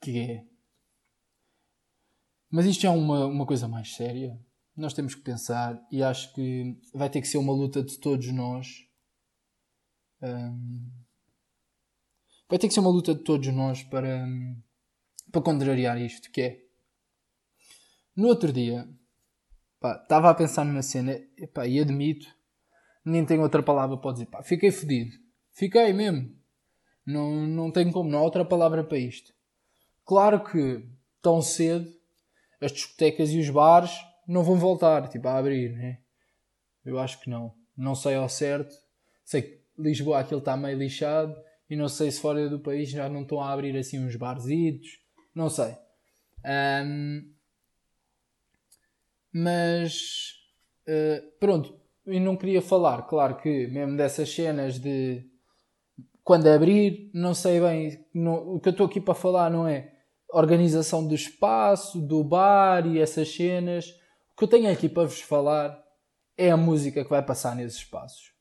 que 0.01 0.19
é. 0.19 0.45
Mas 2.49 2.65
isto 2.65 2.85
é 2.85 2.89
uma, 2.89 3.25
uma 3.25 3.45
coisa 3.45 3.67
mais 3.67 3.95
séria. 3.95 4.39
Nós 4.75 4.93
temos 4.93 5.15
que 5.15 5.21
pensar 5.21 5.81
e 5.91 6.03
acho 6.03 6.33
que 6.33 6.77
vai 6.93 7.09
ter 7.09 7.21
que 7.21 7.27
ser 7.27 7.37
uma 7.37 7.53
luta 7.53 7.81
de 7.81 7.97
todos 7.99 8.27
nós. 8.31 8.67
Um, 10.21 10.91
vai 12.49 12.59
ter 12.59 12.67
que 12.67 12.73
ser 12.73 12.79
uma 12.79 12.89
luta 12.89 13.15
de 13.15 13.23
todos 13.23 13.47
nós 13.53 13.83
para, 13.83 14.27
para 15.31 15.41
contrariar 15.41 15.99
isto, 15.99 16.31
que 16.31 16.41
é 16.41 16.63
no 18.15 18.27
outro 18.27 18.53
dia 18.53 18.87
estava 19.83 20.29
a 20.29 20.35
pensar 20.35 20.63
numa 20.63 20.81
cena 20.81 21.19
epá, 21.37 21.67
e 21.67 21.79
admito, 21.79 22.27
nem 23.05 23.25
tenho 23.25 23.41
outra 23.41 23.61
palavra 23.61 23.97
para 23.97 24.13
dizer, 24.13 24.25
pá, 24.27 24.41
fiquei 24.43 24.71
fedido. 24.71 25.15
Fiquei 25.51 25.93
mesmo. 25.93 26.35
Não, 27.05 27.45
não 27.45 27.71
tenho 27.71 27.91
como, 27.91 28.09
não 28.09 28.19
há 28.19 28.21
outra 28.21 28.45
palavra 28.45 28.83
para 28.83 28.97
isto. 28.97 29.33
Claro 30.05 30.43
que 30.43 30.85
tão 31.21 31.41
cedo 31.41 31.89
as 32.61 32.71
discotecas 32.71 33.29
e 33.31 33.39
os 33.39 33.49
bares 33.49 33.91
não 34.27 34.43
vão 34.43 34.57
voltar 34.57 35.09
tipo, 35.09 35.27
a 35.27 35.37
abrir, 35.37 35.73
né? 35.73 35.99
Eu 36.85 36.99
acho 36.99 37.19
que 37.19 37.29
não. 37.29 37.53
Não 37.75 37.95
sei 37.95 38.15
ao 38.15 38.29
certo. 38.29 38.73
Sei 39.23 39.41
que 39.41 39.63
Lisboa 39.77 40.19
aquilo 40.19 40.39
está 40.39 40.55
meio 40.55 40.77
lixado 40.77 41.35
e 41.69 41.75
não 41.75 41.89
sei 41.89 42.11
se 42.11 42.21
fora 42.21 42.49
do 42.49 42.59
país 42.59 42.89
já 42.89 43.09
não 43.09 43.23
estão 43.23 43.41
a 43.41 43.51
abrir 43.51 43.75
assim 43.77 43.99
uns 43.99 44.15
barzitos. 44.15 44.99
Não 45.33 45.49
sei. 45.49 45.75
Um, 46.45 47.33
mas 49.33 50.35
uh, 50.87 51.39
pronto, 51.39 51.79
e 52.05 52.19
não 52.19 52.35
queria 52.35 52.61
falar, 52.61 53.03
claro 53.03 53.37
que 53.37 53.67
mesmo 53.67 53.95
dessas 53.95 54.33
cenas 54.33 54.79
de 54.79 55.25
quando 56.23 56.47
abrir, 56.47 57.09
não 57.13 57.33
sei 57.33 57.59
bem, 57.59 58.05
não, 58.13 58.55
o 58.55 58.59
que 58.59 58.69
eu 58.69 58.71
estou 58.71 58.85
aqui 58.85 59.01
para 59.01 59.13
falar 59.13 59.49
não 59.49 59.67
é 59.67 59.93
organização 60.29 61.05
do 61.05 61.13
espaço, 61.13 62.01
do 62.01 62.23
bar 62.23 62.87
e 62.87 62.99
essas 62.99 63.33
cenas. 63.33 63.89
O 64.31 64.37
que 64.37 64.43
eu 64.45 64.47
tenho 64.47 64.71
aqui 64.71 64.89
para 64.89 65.03
vos 65.03 65.21
falar 65.21 65.81
é 66.37 66.49
a 66.49 66.57
música 66.57 67.03
que 67.03 67.09
vai 67.09 67.23
passar 67.23 67.55
nesses 67.55 67.79
espaços. 67.79 68.33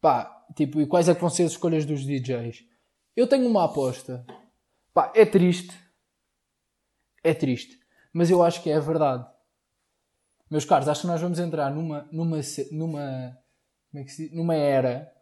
Pá, 0.00 0.44
tipo, 0.56 0.80
e 0.80 0.86
quais 0.86 1.08
é 1.08 1.14
que 1.14 1.20
vão 1.20 1.30
ser 1.30 1.44
as 1.44 1.52
escolhas 1.52 1.84
dos 1.84 2.04
DJs? 2.04 2.64
Eu 3.14 3.26
tenho 3.26 3.46
uma 3.46 3.64
aposta. 3.64 4.24
Pá, 4.92 5.12
é 5.14 5.24
triste. 5.24 5.76
É 7.22 7.34
triste. 7.34 7.78
Mas 8.12 8.30
eu 8.30 8.42
acho 8.42 8.62
que 8.62 8.70
é 8.70 8.76
a 8.76 8.80
verdade. 8.80 9.26
Meus 10.50 10.64
caros, 10.64 10.88
acho 10.88 11.02
que 11.02 11.06
nós 11.06 11.20
vamos 11.20 11.38
entrar 11.38 11.70
numa, 11.70 12.08
numa, 12.10 12.40
numa, 12.72 13.38
como 13.90 14.02
é 14.02 14.04
que 14.04 14.10
se, 14.10 14.34
numa 14.34 14.54
era. 14.54 15.12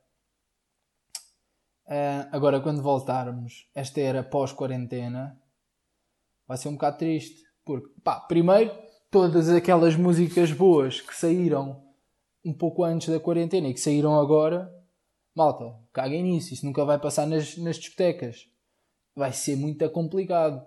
Uh, 1.86 2.28
agora, 2.32 2.60
quando 2.60 2.82
voltarmos, 2.82 3.68
esta 3.74 4.00
era 4.00 4.22
pós-quarentena, 4.22 5.40
vai 6.46 6.56
ser 6.56 6.68
um 6.68 6.74
bocado 6.74 6.98
triste. 6.98 7.44
Porque, 7.64 7.88
pá, 8.04 8.20
primeiro, 8.20 8.72
todas 9.10 9.48
aquelas 9.48 9.96
músicas 9.96 10.52
boas 10.52 11.00
que 11.00 11.14
saíram 11.14 11.84
um 12.44 12.52
pouco 12.52 12.84
antes 12.84 13.08
da 13.08 13.18
quarentena 13.18 13.68
e 13.68 13.74
que 13.74 13.80
saíram 13.80 14.18
agora, 14.18 14.72
malta, 15.34 15.74
caguem 15.92 16.22
nisso. 16.22 16.54
Isso 16.54 16.64
nunca 16.64 16.84
vai 16.84 16.98
passar 16.98 17.26
nas, 17.26 17.56
nas 17.56 17.76
discotecas. 17.76 18.48
Vai 19.14 19.32
ser 19.32 19.56
muito 19.56 19.88
complicado. 19.90 20.64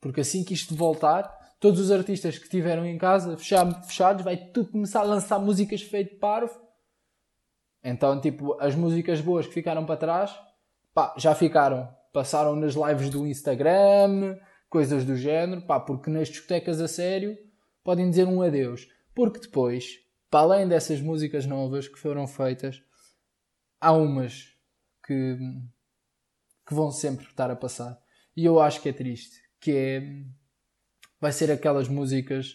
Porque 0.00 0.20
assim 0.20 0.44
que 0.44 0.54
isto 0.54 0.76
voltar, 0.76 1.35
todos 1.58 1.80
os 1.80 1.90
artistas 1.90 2.38
que 2.38 2.44
estiveram 2.44 2.84
em 2.84 2.98
casa 2.98 3.36
fechados, 3.36 4.24
vai 4.24 4.36
tudo 4.36 4.72
começar 4.72 5.00
a 5.00 5.04
lançar 5.04 5.38
músicas 5.38 5.82
feito 5.82 6.18
parvo. 6.18 6.60
Então, 7.82 8.20
tipo, 8.20 8.60
as 8.60 8.74
músicas 8.74 9.20
boas 9.20 9.46
que 9.46 9.54
ficaram 9.54 9.86
para 9.86 9.96
trás, 9.96 10.36
pá, 10.92 11.14
já 11.16 11.34
ficaram. 11.34 11.88
Passaram 12.12 12.56
nas 12.56 12.74
lives 12.74 13.10
do 13.10 13.26
Instagram, 13.26 14.38
coisas 14.68 15.04
do 15.04 15.16
género, 15.16 15.62
pá, 15.62 15.78
porque 15.78 16.10
nas 16.10 16.28
discotecas 16.28 16.80
a 16.80 16.88
sério 16.88 17.36
podem 17.84 18.08
dizer 18.10 18.26
um 18.26 18.42
adeus. 18.42 18.88
Porque 19.14 19.38
depois, 19.38 20.00
para 20.30 20.40
além 20.40 20.68
dessas 20.68 21.00
músicas 21.00 21.46
novas 21.46 21.88
que 21.88 21.98
foram 21.98 22.26
feitas, 22.26 22.82
há 23.80 23.92
umas 23.92 24.54
que, 25.06 25.38
que 26.66 26.74
vão 26.74 26.90
sempre 26.90 27.26
estar 27.26 27.50
a 27.50 27.56
passar. 27.56 27.98
E 28.36 28.44
eu 28.44 28.60
acho 28.60 28.82
que 28.82 28.88
é 28.88 28.92
triste, 28.92 29.36
que 29.60 29.72
é 29.72 30.02
vai 31.20 31.32
ser 31.32 31.50
aquelas 31.50 31.88
músicas 31.88 32.54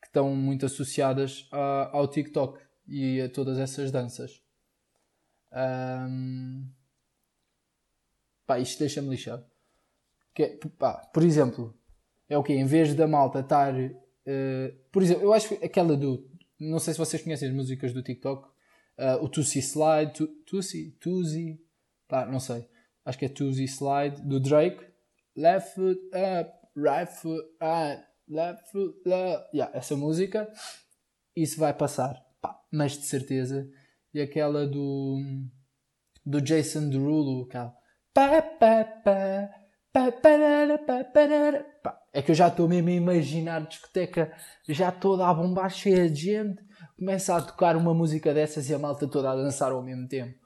que 0.00 0.06
estão 0.06 0.34
muito 0.34 0.66
associadas 0.66 1.48
a, 1.52 1.90
ao 1.96 2.08
TikTok 2.08 2.58
e 2.86 3.20
a 3.20 3.28
todas 3.28 3.58
essas 3.58 3.90
danças. 3.90 4.42
Um, 5.52 6.68
pá, 8.46 8.58
isto 8.58 8.78
deixa-me 8.78 9.08
lixado. 9.08 9.44
Que, 10.34 10.42
é, 10.42 10.58
pá, 10.78 10.94
por 11.12 11.22
exemplo, 11.22 11.74
é 12.28 12.38
o 12.38 12.42
que 12.44 12.52
Em 12.52 12.64
vez 12.64 12.94
da 12.94 13.08
malta 13.08 13.40
estar. 13.40 13.74
Uh, 13.74 14.72
por 14.92 15.02
exemplo, 15.02 15.24
eu 15.24 15.32
acho 15.32 15.48
que 15.48 15.64
aquela 15.64 15.96
do. 15.96 16.30
Não 16.58 16.78
sei 16.78 16.94
se 16.94 16.98
vocês 16.98 17.22
conhecem 17.22 17.48
as 17.48 17.54
músicas 17.54 17.92
do 17.92 18.02
TikTok. 18.02 18.48
Uh, 18.96 19.24
o 19.24 19.28
Tusi 19.28 19.58
Slide. 19.58 20.26
Tusi? 20.46 20.92
Tusi? 21.00 21.60
Pá, 22.06 22.26
não 22.26 22.38
sei. 22.38 22.68
Acho 23.04 23.18
que 23.18 23.24
é 23.24 23.28
Tusi 23.28 23.64
Slide 23.64 24.22
do 24.22 24.38
Drake. 24.38 24.84
Left 25.36 25.74
foot 25.74 26.00
up, 26.14 26.59
foot 26.74 27.44
up, 27.62 28.04
left. 28.28 28.72
Yeah, 29.52 29.76
essa 29.76 29.96
música. 29.96 30.50
Isso 31.36 31.58
vai 31.58 31.72
passar. 31.72 32.20
Pá, 32.40 32.58
mas 32.72 32.92
de 32.92 33.06
certeza. 33.06 33.68
E 34.12 34.20
aquela 34.20 34.66
do. 34.66 35.18
Do 36.24 36.40
Jason 36.40 36.88
Derulo. 36.88 37.44
Aquela. 37.44 37.74
É 42.12 42.22
que 42.22 42.30
eu 42.30 42.34
já 42.34 42.48
estou 42.48 42.68
mesmo 42.68 42.88
a 42.88 42.92
imaginar 42.92 43.56
a 43.56 43.66
discoteca 43.66 44.32
já 44.68 44.92
toda 44.92 45.26
a 45.26 45.34
bombar, 45.34 45.70
cheia 45.70 46.08
de 46.08 46.22
gente. 46.22 46.62
Começa 46.96 47.36
a 47.36 47.42
tocar 47.42 47.76
uma 47.76 47.94
música 47.94 48.34
dessas 48.34 48.68
e 48.68 48.74
a 48.74 48.78
malta 48.78 49.08
toda 49.08 49.30
a 49.30 49.36
dançar 49.36 49.72
ao 49.72 49.82
mesmo 49.82 50.06
tempo. 50.06 50.38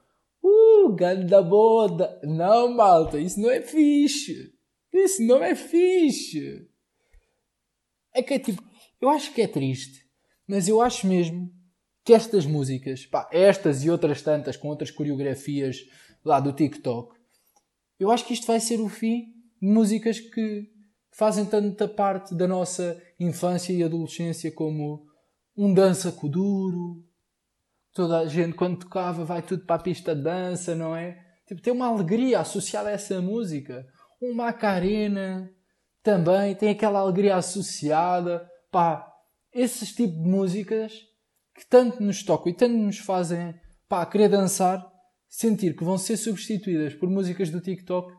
Uh, 0.43 0.95
ganda 0.95 1.43
boda! 1.43 2.21
Não, 2.23 2.75
malta, 2.75 3.19
isso 3.19 3.41
não 3.41 3.51
é 3.51 3.61
fixe. 3.61 4.54
Isso 4.95 5.23
não 5.23 5.43
é 5.43 5.55
fixe. 5.57 6.69
É 8.15 8.23
que 8.23 8.35
é 8.35 8.39
tipo, 8.39 8.63
eu 9.01 9.11
acho 9.11 9.35
que 9.35 9.43
é 9.43 9.49
triste, 9.49 10.07
mas 10.47 10.69
eu 10.69 10.81
acho 10.81 11.07
mesmo 11.07 11.53
que 12.05 12.15
estas 12.15 12.47
músicas, 12.47 13.05
pá, 13.05 13.29
estas 13.33 13.85
e 13.85 13.91
outras 13.91 14.23
tantas 14.23 14.57
com 14.57 14.69
outras 14.69 14.91
coreografias 14.91 15.79
lá 16.25 16.39
do 16.39 16.53
TikTok, 16.53 17.15
eu 17.99 18.11
acho 18.11 18.25
que 18.25 18.35
isto 18.35 18.47
vai 18.47 18.61
ser 18.61 18.81
o 18.81 18.89
fim 18.89 19.35
músicas 19.61 20.21
que 20.21 20.71
fazem 21.11 21.45
tanta 21.45 21.89
parte 21.89 22.35
da 22.35 22.47
nossa 22.47 23.01
infância 23.19 23.73
e 23.73 23.83
adolescência 23.83 24.53
como 24.53 25.07
um 25.57 25.73
dança 25.73 26.13
com 26.13 26.29
duro. 26.29 27.05
Toda 27.93 28.21
a 28.21 28.27
gente, 28.27 28.55
quando 28.55 28.81
tocava, 28.81 29.25
vai 29.25 29.41
tudo 29.41 29.65
para 29.65 29.77
a 29.77 29.83
pista 29.83 30.15
de 30.15 30.23
dança, 30.23 30.75
não 30.75 30.95
é? 30.95 31.25
Tipo, 31.47 31.61
tem 31.61 31.73
uma 31.73 31.87
alegria 31.87 32.41
associada 32.41 32.89
a 32.89 32.93
essa 32.93 33.21
música. 33.21 33.87
Um 34.25 34.33
Macarena 34.33 35.53
também 36.03 36.55
tem 36.55 36.71
aquela 36.71 37.01
alegria 37.01 37.37
associada. 37.37 38.51
Pá, 38.71 39.07
esses 39.53 39.95
tipos 39.95 40.17
de 40.17 40.29
músicas 40.29 40.93
que 41.55 41.67
tanto 41.69 42.03
nos 42.03 42.23
tocam 42.23 42.51
e 42.51 42.57
tanto 42.57 42.75
nos 42.75 42.99
fazem 42.99 43.55
pá, 43.87 44.05
querer 44.07 44.29
dançar, 44.29 44.85
sentir 45.29 45.77
que 45.77 45.85
vão 45.85 45.99
ser 45.99 46.17
substituídas 46.17 46.95
por 46.95 47.09
músicas 47.11 47.51
do 47.51 47.61
TikTok, 47.61 48.13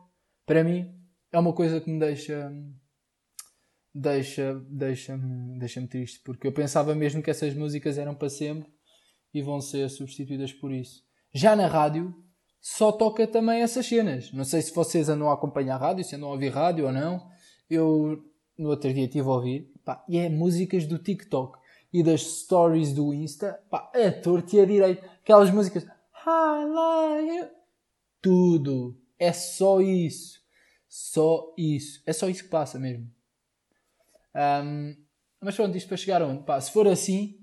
para 0.46 0.62
mim 0.62 0.94
é 1.32 1.38
uma 1.38 1.52
coisa 1.52 1.80
que 1.80 1.90
me 1.90 1.98
deixa 1.98 2.50
deixa 3.92 4.54
deixa-me 4.70 5.58
deixa-me 5.58 5.88
triste 5.88 6.20
porque 6.24 6.46
eu 6.46 6.52
pensava 6.52 6.94
mesmo 6.94 7.22
que 7.22 7.30
essas 7.30 7.54
músicas 7.54 7.98
eram 7.98 8.14
para 8.14 8.28
sempre 8.28 8.70
e 9.34 9.42
vão 9.42 9.60
ser 9.60 9.88
substituídas 9.88 10.52
por 10.52 10.70
isso 10.70 11.02
já 11.34 11.56
na 11.56 11.66
rádio 11.66 12.14
só 12.60 12.92
toca 12.92 13.26
também 13.26 13.62
essas 13.62 13.86
cenas 13.86 14.32
não 14.32 14.44
sei 14.44 14.62
se 14.62 14.74
vocês 14.74 15.08
andam 15.08 15.30
a 15.30 15.34
acompanhar 15.34 15.76
a 15.76 15.78
rádio 15.78 16.04
se 16.04 16.16
andam 16.16 16.28
a 16.28 16.32
ouvir 16.32 16.48
rádio 16.48 16.86
ou 16.86 16.92
não 16.92 17.28
eu 17.68 18.22
no 18.58 18.70
outro 18.70 18.92
dia 18.92 19.04
estive 19.04 19.28
a 19.28 19.32
ouvir 19.32 19.72
pá, 19.84 20.04
e 20.08 20.18
é 20.18 20.28
músicas 20.28 20.86
do 20.86 20.98
TikTok 20.98 21.58
e 21.92 22.02
das 22.02 22.22
stories 22.22 22.92
do 22.92 23.12
Insta 23.12 23.60
pá, 23.70 23.90
a 23.94 24.10
torto 24.10 24.56
e 24.56 24.60
a 24.60 24.64
direito 24.64 25.04
aquelas 25.22 25.50
músicas 25.50 25.86
tudo 28.20 28.98
é 29.18 29.32
só 29.32 29.80
isso 29.80 30.46
só 30.96 31.52
isso. 31.58 32.02
É 32.06 32.12
só 32.14 32.26
isso 32.26 32.44
que 32.44 32.48
passa 32.48 32.78
mesmo. 32.78 33.12
Um, 34.34 34.96
mas 35.42 35.54
pronto, 35.54 35.76
isto 35.76 35.88
para 35.88 35.96
chegar 35.98 36.22
onde? 36.22 36.42
Pá, 36.44 36.58
se 36.58 36.72
for 36.72 36.88
assim, 36.88 37.38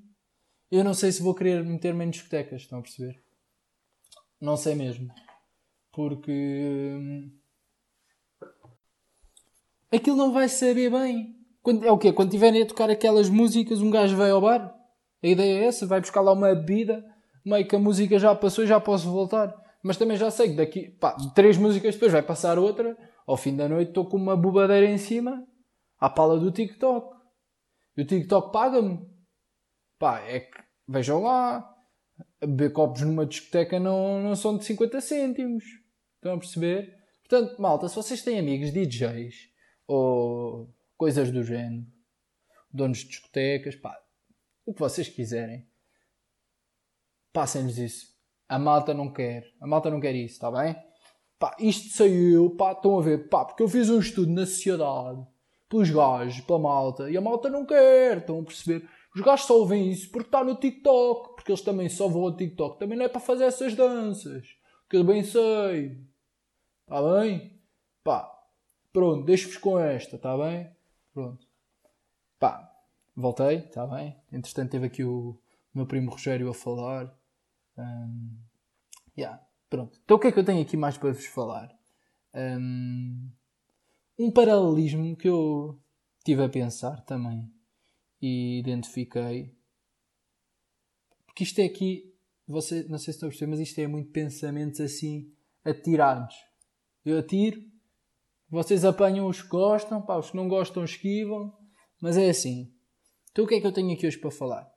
eu 0.72 0.84
não 0.84 0.96
sei 0.96 1.12
se 1.12 1.22
vou 1.22 1.36
querer 1.36 1.63
meter-me 1.63 2.03
em 2.03 2.10
discotecas, 2.10 2.63
estão 2.63 2.79
a 2.79 2.82
perceber? 2.82 3.23
Não 4.43 4.57
sei 4.57 4.75
mesmo. 4.75 5.09
Porque. 5.93 6.97
Hum, 7.00 7.31
aquilo 9.89 10.17
não 10.17 10.33
vai 10.33 10.50
saber 10.50 10.91
bem. 10.91 11.33
Quando, 11.62 11.85
é 11.85 11.89
o 11.89 11.97
quê? 11.97 12.12
Quando 12.12 12.31
tiverem 12.31 12.62
a 12.62 12.65
tocar 12.65 12.89
aquelas 12.89 13.29
músicas, 13.29 13.79
um 13.79 13.89
gajo 13.89 14.17
vai 14.17 14.31
ao 14.31 14.41
bar. 14.41 14.75
A 15.23 15.27
ideia 15.27 15.62
é 15.62 15.65
essa, 15.67 15.88
vai 15.88 16.01
buscar 16.01 16.19
lá 16.19 16.33
uma 16.33 16.53
bebida, 16.53 17.05
meio 17.45 17.65
que 17.65 17.73
a 17.73 17.79
música 17.79 18.19
já 18.19 18.35
passou 18.35 18.65
e 18.65 18.67
já 18.67 18.81
posso 18.81 19.09
voltar. 19.09 19.55
Mas 19.81 19.95
também 19.95 20.17
já 20.17 20.29
sei 20.29 20.50
que 20.50 20.55
daqui, 20.55 20.89
pá, 20.89 21.15
três 21.33 21.57
músicas 21.57 21.93
depois 21.93 22.12
vai 22.12 22.21
passar 22.21 22.59
outra 22.59 22.97
ao 23.25 23.38
fim 23.38 23.55
da 23.55 23.69
noite 23.69 23.89
estou 23.89 24.05
com 24.05 24.17
uma 24.17 24.35
bobadeira 24.35 24.85
em 24.85 24.97
cima 24.97 25.47
à 25.97 26.09
pala 26.09 26.38
do 26.38 26.51
TikTok. 26.51 27.15
E 27.95 28.01
o 28.01 28.05
TikTok 28.05 28.51
paga-me. 28.51 29.07
Pá, 29.97 30.19
é 30.19 30.41
que, 30.41 30.62
vejam 30.85 31.23
lá, 31.23 31.73
beber 32.39 32.72
copos 32.72 33.01
numa 33.01 33.25
discoteca 33.25 33.79
não, 33.79 34.22
não 34.22 34.36
são 34.36 34.58
de 34.58 34.65
50 34.65 35.01
cêntimos. 35.01 35.63
Estão 36.15 36.34
a 36.34 36.38
perceber? 36.38 36.98
Portanto, 37.27 37.62
malta, 37.62 37.88
se 37.88 37.96
vocês 37.96 38.22
têm 38.22 38.39
amigos 38.39 38.72
DJs 38.72 39.50
ou 39.88 40.74
coisas 40.98 41.32
do 41.32 41.43
género, 41.43 41.86
donos 42.72 43.00
de 43.00 43.08
discotecas, 43.10 43.75
pá, 43.75 43.98
o 44.65 44.74
que 44.74 44.79
vocês 44.79 45.10
quiserem, 45.10 45.67
passem-lhes 47.32 47.77
isso. 47.77 48.13
A 48.48 48.60
malta 48.60 48.93
não 48.93 49.12
quer. 49.12 49.51
A 49.60 49.67
malta 49.67 49.89
não 49.89 50.00
quer 50.00 50.15
isso, 50.15 50.36
está 50.36 50.51
bem? 50.51 50.75
Pá, 51.39 51.55
isto 51.60 51.96
saiu, 51.96 52.55
pá, 52.55 52.72
estão 52.72 52.98
a 52.98 53.01
ver, 53.01 53.29
pá, 53.29 53.43
porque 53.43 53.63
eu 53.63 53.67
fiz 53.67 53.89
um 53.89 54.00
estudo 54.00 54.32
na 54.32 54.46
sociedade, 54.46 55.25
pelos 55.67 55.89
gajos, 55.89 56.41
pela 56.41 56.60
malta, 56.60 57.10
e 57.10 57.17
a 57.17 57.22
malta 57.22 57.50
não 57.50 57.65
quer, 57.65 58.20
estão 58.20 58.39
a 58.39 58.43
perceber? 58.43 58.88
Os 59.15 59.22
gajos 59.22 59.46
só 59.46 59.58
ouvem 59.60 59.91
isso 59.91 60.10
porque 60.12 60.27
está 60.27 60.43
no 60.43 60.55
TikTok, 60.55 61.36
porque 61.36 61.51
eles 61.51 61.62
também 61.62 61.88
só 61.89 62.08
vão 62.08 62.24
ao 62.24 62.36
TikTok, 62.36 62.79
também 62.79 62.98
não 62.98 63.05
é 63.05 63.10
para 63.10 63.22
fazer 63.22 63.46
essas 63.46 63.75
danças, 63.75 64.48
que 64.89 64.98
eu 64.98 65.03
bem 65.03 65.24
sei. 65.24 66.01
Está 66.82 67.01
bem? 67.20 67.60
Pá, 68.03 68.29
pronto, 68.91 69.25
deixo-vos 69.25 69.58
com 69.58 69.79
esta, 69.79 70.15
está 70.15 70.38
bem? 70.38 70.70
Pronto. 71.13 71.48
Pá, 72.39 72.72
voltei, 73.15 73.58
está 73.58 73.86
bem? 73.86 74.15
Entretanto 74.32 74.72
teve 74.72 74.88
aqui 74.88 75.03
o 75.03 75.39
meu 75.74 75.86
primo 75.86 76.12
Rogério 76.12 76.50
a 76.50 76.53
falar. 76.53 77.15
Um, 77.77 78.38
yeah. 79.17 79.41
Pronto. 79.70 80.00
Então 80.03 80.17
o 80.17 80.20
que 80.20 80.27
é 80.27 80.32
que 80.32 80.38
eu 80.38 80.46
tenho 80.46 80.62
aqui 80.62 80.77
mais 80.77 81.00
para 81.00 81.13
vos 81.13 81.25
falar? 81.25 81.75
Um, 82.36 83.32
um 84.20 84.32
paralelismo 84.32 85.15
que 85.15 85.27
eu 85.27 85.79
tive 86.24 86.43
a 86.43 86.50
pensar 86.50 87.01
também 87.05 87.51
e 88.25 88.58
identifiquei. 88.58 89.53
Porque 91.25 91.44
isto 91.44 91.60
é 91.60 91.65
aqui, 91.65 92.15
você, 92.48 92.84
não 92.84 92.98
sei 92.98 93.12
se 93.12 93.18
estão 93.18 93.27
a 93.27 93.30
perceber, 93.30 93.51
mas 93.51 93.60
isto 93.60 93.77
é 93.80 93.86
muito 93.86 94.12
pensamentos 94.12 94.80
assim 94.80 95.30
atirados. 95.65 96.34
Eu 97.03 97.20
atiro, 97.20 97.62
vocês 98.50 98.86
apanham 98.86 99.27
os 99.27 99.42
que 99.42 99.50
gostam, 99.50 100.01
pá, 100.01 100.18
os 100.18 100.32
que 100.32 100.38
não 100.38 100.48
gostam 100.48 100.86
esquivam, 100.86 101.53
mas 102.00 102.15
é 102.15 102.30
assim. 102.30 102.74
Então 103.34 103.44
o 103.44 103.48
que 103.48 103.56
é 103.56 103.60
que 103.60 103.68
eu 103.68 103.74
tenho 103.74 103.92
aqui 103.92 104.08
hoje 104.08 104.18
para 104.18 104.32
falar? 104.32 104.72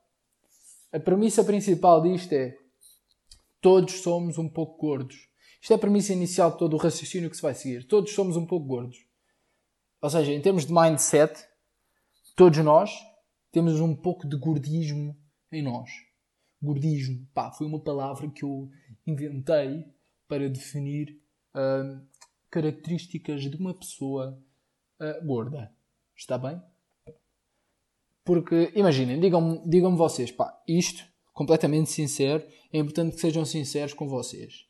A 0.91 0.99
premissa 0.99 1.41
principal 1.41 2.01
disto 2.01 2.33
é 2.33 2.57
todos 3.61 4.01
somos 4.01 4.37
um 4.37 4.49
pouco 4.49 4.77
gordos. 4.77 5.29
Isto 5.61 5.71
é 5.71 5.75
a 5.77 5.79
premissa 5.79 6.11
inicial 6.11 6.51
de 6.51 6.57
todo 6.57 6.73
o 6.73 6.77
raciocínio 6.77 7.29
que 7.29 7.37
se 7.37 7.41
vai 7.41 7.55
seguir. 7.55 7.87
Todos 7.87 8.11
somos 8.11 8.35
um 8.35 8.45
pouco 8.45 8.65
gordos. 8.67 8.97
Ou 10.01 10.09
seja, 10.09 10.33
em 10.33 10.41
termos 10.41 10.65
de 10.65 10.73
mindset, 10.73 11.47
todos 12.35 12.59
nós 12.59 13.06
temos 13.57 13.79
um 13.79 13.95
pouco 13.95 14.27
de 14.27 14.37
gordismo 14.37 15.19
em 15.51 15.63
nós. 15.63 15.89
Gordismo, 16.61 17.27
pá, 17.33 17.51
foi 17.51 17.65
uma 17.65 17.79
palavra 17.79 18.29
que 18.29 18.45
eu 18.45 18.69
inventei 19.03 19.83
para 20.27 20.47
definir 20.47 21.19
uh, 21.55 22.07
características 22.51 23.49
de 23.49 23.57
uma 23.57 23.73
pessoa 23.73 24.39
uh, 24.99 25.25
gorda. 25.25 25.75
Está 26.15 26.37
bem? 26.37 26.61
Porque, 28.23 28.71
imaginem, 28.75 29.19
digam-me 29.19 29.67
digam 29.67 29.97
vocês, 29.97 30.31
pá, 30.31 30.63
isto, 30.67 31.03
completamente 31.33 31.89
sincero, 31.89 32.47
é 32.71 32.77
importante 32.77 33.15
que 33.15 33.21
sejam 33.21 33.43
sinceros 33.43 33.95
com 33.95 34.07
vocês. 34.07 34.69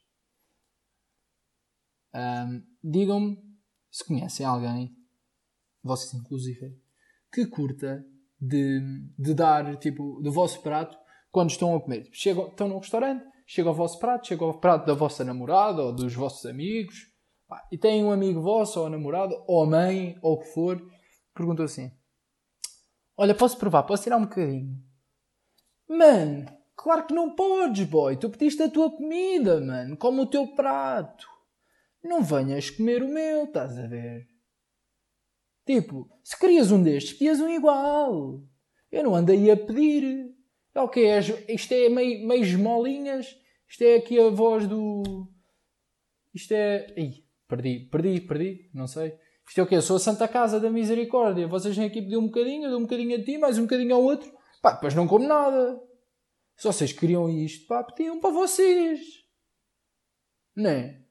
Um, 2.15 2.63
digam-me 2.81 3.37
se 3.91 4.05
conhecem 4.05 4.45
alguém, 4.45 4.97
vocês 5.83 6.13
inclusive, 6.13 6.81
que 7.29 7.45
curta 7.47 8.07
de, 8.39 8.81
de 9.17 9.33
dar, 9.33 9.77
tipo, 9.77 10.19
do 10.21 10.31
vosso 10.31 10.61
prato 10.61 10.97
quando 11.31 11.49
estão 11.49 11.75
a 11.75 11.81
comer. 11.81 12.07
Chegam, 12.11 12.47
estão 12.47 12.67
num 12.67 12.79
restaurante, 12.79 13.25
chega 13.45 13.69
ao 13.69 13.75
vosso 13.75 13.99
prato, 13.99 14.27
chega 14.27 14.43
ao 14.43 14.59
prato 14.59 14.85
da 14.85 14.93
vossa 14.93 15.23
namorada 15.23 15.81
ou 15.81 15.93
dos 15.93 16.13
vossos 16.13 16.45
amigos, 16.45 16.95
pá, 17.47 17.65
e 17.71 17.77
tem 17.77 18.03
um 18.03 18.11
amigo 18.11 18.41
vosso, 18.41 18.79
ou 18.79 18.89
namorado, 18.89 19.35
ou 19.47 19.65
mãe, 19.65 20.17
ou 20.21 20.33
o 20.33 20.39
que 20.39 20.47
for, 20.47 20.81
pergunta 21.33 21.63
assim: 21.63 21.91
Olha, 23.15 23.33
posso 23.33 23.57
provar? 23.57 23.83
Posso 23.83 24.03
tirar 24.03 24.17
um 24.17 24.25
bocadinho? 24.25 24.77
Mano, 25.89 26.45
claro 26.75 27.07
que 27.07 27.13
não 27.13 27.35
podes, 27.35 27.87
boy. 27.87 28.15
Tu 28.15 28.29
pediste 28.29 28.61
a 28.61 28.69
tua 28.69 28.91
comida, 28.91 29.59
mano. 29.59 29.97
Como 29.97 30.21
o 30.21 30.27
teu 30.27 30.47
prato. 30.53 31.27
Não 32.03 32.21
venhas 32.21 32.69
comer 32.69 33.01
o 33.01 33.07
meu, 33.07 33.45
estás 33.45 33.77
a 33.77 33.87
ver? 33.87 34.27
Tipo, 35.67 36.09
se 36.23 36.39
querias 36.39 36.71
um 36.71 36.81
destes, 36.81 37.11
pedias 37.11 37.41
um 37.41 37.49
igual. 37.49 38.41
Eu 38.89 39.03
não 39.03 39.13
andei 39.13 39.51
a 39.51 39.57
pedir. 39.57 40.33
É 40.73 40.81
o 40.81 40.87
que 40.87 41.01
é? 41.01 41.19
Isto 41.19 41.73
é 41.73 41.89
meio, 41.89 42.25
meio 42.25 42.41
esmolinhas. 42.41 43.37
Isto 43.67 43.83
é 43.83 43.95
aqui 43.95 44.17
a 44.17 44.29
voz 44.29 44.65
do... 44.65 45.27
Isto 46.33 46.53
é... 46.53 46.93
Ih, 46.95 47.21
perdi, 47.49 47.81
perdi, 47.91 48.21
perdi. 48.21 48.69
Não 48.73 48.87
sei. 48.87 49.13
Isto 49.45 49.59
é 49.59 49.63
o 49.63 49.67
quê? 49.67 49.81
Sou 49.81 49.97
a 49.97 49.99
Santa 49.99 50.25
Casa 50.25 50.57
da 50.57 50.69
Misericórdia. 50.69 51.49
Vocês 51.49 51.75
vêm 51.75 51.87
aqui 51.87 52.01
pedir 52.01 52.15
um 52.15 52.27
bocadinho, 52.27 52.65
eu 52.65 52.69
dou 52.69 52.79
um 52.79 52.83
bocadinho 52.83 53.19
a 53.19 53.21
ti, 53.21 53.37
mais 53.37 53.57
um 53.57 53.63
bocadinho 53.63 53.93
ao 53.93 54.03
outro. 54.03 54.31
Pá, 54.61 54.71
depois 54.71 54.95
não 54.95 55.05
como 55.05 55.27
nada. 55.27 55.81
Se 56.55 56.65
vocês 56.65 56.93
queriam 56.93 57.29
isto, 57.29 57.67
pá, 57.67 57.83
pediam 57.83 58.21
para 58.21 58.29
vocês. 58.29 59.01
Não 60.55 60.69
é? 60.69 61.01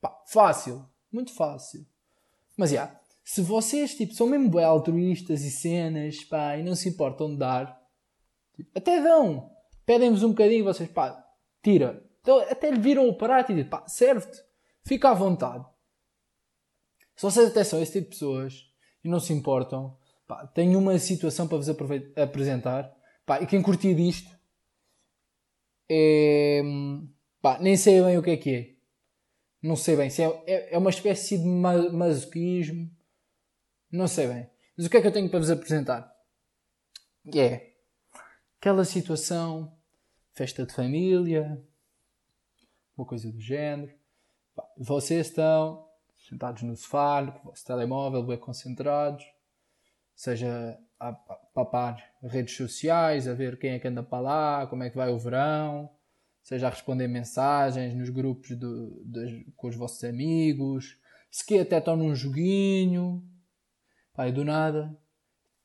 Pá, 0.00 0.22
fácil. 0.28 0.88
Muito 1.10 1.34
fácil. 1.34 1.84
Mas, 2.56 2.70
já, 2.70 2.84
yeah, 2.84 3.00
se 3.26 3.42
vocês, 3.42 3.96
tipo, 3.96 4.14
são 4.14 4.28
mesmo 4.28 4.48
bem 4.48 4.64
altruístas 4.64 5.42
e 5.42 5.50
cenas, 5.50 6.22
pá, 6.22 6.56
e 6.56 6.62
não 6.62 6.76
se 6.76 6.88
importam 6.88 7.28
de 7.28 7.38
dar, 7.38 7.76
tipo, 8.54 8.70
até 8.72 9.02
dão. 9.02 9.50
Pedem-vos 9.84 10.22
um 10.22 10.28
bocadinho 10.28 10.60
e 10.60 10.62
vocês, 10.62 10.88
pá, 10.88 11.26
tira. 11.60 12.08
Então, 12.20 12.38
até 12.38 12.70
lhe 12.70 12.78
viram 12.78 13.08
o 13.08 13.16
prato 13.18 13.50
e 13.50 13.56
dizem, 13.56 13.68
pá, 13.68 13.84
serve-te. 13.88 14.40
Fica 14.84 15.10
à 15.10 15.14
vontade. 15.14 15.66
Se 17.16 17.22
vocês 17.24 17.50
até 17.50 17.64
são 17.64 17.82
esse 17.82 17.94
tipo 17.94 18.04
de 18.04 18.10
pessoas 18.10 18.70
e 19.02 19.08
não 19.08 19.18
se 19.18 19.32
importam, 19.32 19.98
pá, 20.28 20.46
tenho 20.46 20.78
uma 20.78 20.96
situação 20.96 21.48
para 21.48 21.58
vos 21.58 21.68
apresentar. 21.68 22.94
Pá, 23.26 23.40
e 23.42 23.46
quem 23.46 23.60
curtir 23.60 23.96
disto 23.96 24.30
é. 25.90 26.62
Pá, 27.42 27.58
nem 27.58 27.76
sei 27.76 28.00
bem 28.00 28.18
o 28.18 28.22
que 28.22 28.30
é 28.30 28.36
que 28.36 28.54
é. 28.54 28.70
Não 29.60 29.74
sei 29.74 29.96
bem. 29.96 30.10
Se 30.10 30.22
é, 30.22 30.44
é, 30.46 30.74
é 30.74 30.78
uma 30.78 30.90
espécie 30.90 31.38
de 31.38 31.44
masoquismo. 31.44 32.94
Não 33.90 34.06
sei 34.06 34.26
bem. 34.28 34.50
Mas 34.76 34.86
o 34.86 34.90
que 34.90 34.96
é 34.96 35.00
que 35.00 35.06
eu 35.06 35.12
tenho 35.12 35.30
para 35.30 35.38
vos 35.38 35.50
apresentar? 35.50 36.14
É 37.34 37.72
aquela 38.58 38.84
situação, 38.84 39.72
festa 40.32 40.66
de 40.66 40.72
família, 40.72 41.62
uma 42.96 43.06
coisa 43.06 43.30
do 43.30 43.40
género. 43.40 43.92
Vocês 44.76 45.28
estão 45.28 45.86
sentados 46.28 46.62
no 46.62 46.76
sofá, 46.76 47.24
com 47.30 47.48
o 47.48 47.50
vosso 47.50 47.64
telemóvel, 47.64 48.24
bem 48.24 48.38
concentrados, 48.38 49.24
seja 50.14 50.78
a 50.98 51.12
papar 51.12 52.02
redes 52.22 52.56
sociais, 52.56 53.28
a 53.28 53.34
ver 53.34 53.58
quem 53.58 53.72
é 53.72 53.78
que 53.78 53.86
anda 53.86 54.02
para 54.02 54.20
lá, 54.20 54.66
como 54.66 54.82
é 54.82 54.90
que 54.90 54.96
vai 54.96 55.10
o 55.10 55.18
verão, 55.18 55.90
seja 56.42 56.66
a 56.66 56.70
responder 56.70 57.06
mensagens 57.06 57.94
nos 57.94 58.08
grupos 58.08 58.56
do, 58.56 59.04
com 59.56 59.68
os 59.68 59.76
vossos 59.76 60.02
amigos, 60.04 60.98
se 61.30 61.44
que 61.44 61.58
até 61.58 61.78
estão 61.78 61.96
num 61.96 62.14
joguinho, 62.14 63.22
pá, 64.16 64.26
e 64.26 64.32
do 64.32 64.44
nada 64.44 64.98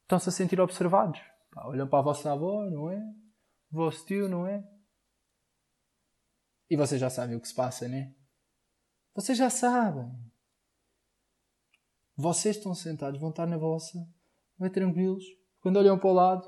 estão-se 0.02 0.30
a 0.30 0.32
sentir 0.32 0.60
observados. 0.60 1.20
Pá, 1.52 1.66
olham 1.66 1.88
para 1.88 2.00
a 2.00 2.04
vossa 2.04 2.32
avó, 2.32 2.70
não 2.70 2.92
é? 2.92 3.00
O 3.72 3.78
vosso 3.78 4.06
tio, 4.06 4.28
não 4.28 4.46
é? 4.46 4.64
E 6.70 6.76
vocês 6.76 7.00
já 7.00 7.10
sabem 7.10 7.36
o 7.36 7.42
que 7.42 7.48
se 7.48 7.56
passa, 7.56 7.88
né? 7.88 8.14
Vocês 9.16 9.38
já 9.38 9.50
sabem. 9.50 10.10
Vocês 12.16 12.58
estão 12.58 12.76
sentados, 12.76 13.20
vão 13.20 13.30
estar 13.30 13.48
na 13.48 13.58
vossa, 13.58 13.98
bem 14.60 14.70
tranquilos. 14.70 15.24
Quando 15.62 15.78
olham 15.78 15.98
para 15.98 16.10
o 16.10 16.14
lado, 16.14 16.48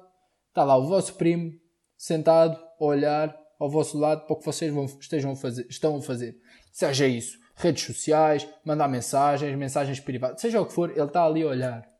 está 0.50 0.64
lá 0.64 0.78
o 0.78 0.88
vosso 0.88 1.16
primo 1.16 1.52
sentado 1.98 2.56
a 2.80 2.84
olhar 2.84 3.38
ao 3.60 3.70
vosso 3.70 3.98
lado 3.98 4.26
para 4.26 4.34
o 4.34 4.40
que 4.40 4.46
vocês 4.46 4.74
vão, 4.74 4.86
estejam 4.86 5.32
a 5.32 5.36
fazer, 5.36 5.66
estão 5.70 5.96
a 5.96 6.02
fazer. 6.02 6.38
Seja 6.72 7.08
isso, 7.08 7.38
redes 7.56 7.84
sociais, 7.84 8.48
mandar 8.66 8.88
mensagens, 8.88 9.58
mensagens 9.58 10.00
privadas, 10.00 10.42
seja 10.42 10.62
o 10.62 10.66
que 10.66 10.74
for, 10.74 10.90
ele 10.92 11.02
está 11.02 11.26
ali 11.26 11.44
a 11.44 11.48
olhar. 11.48 11.93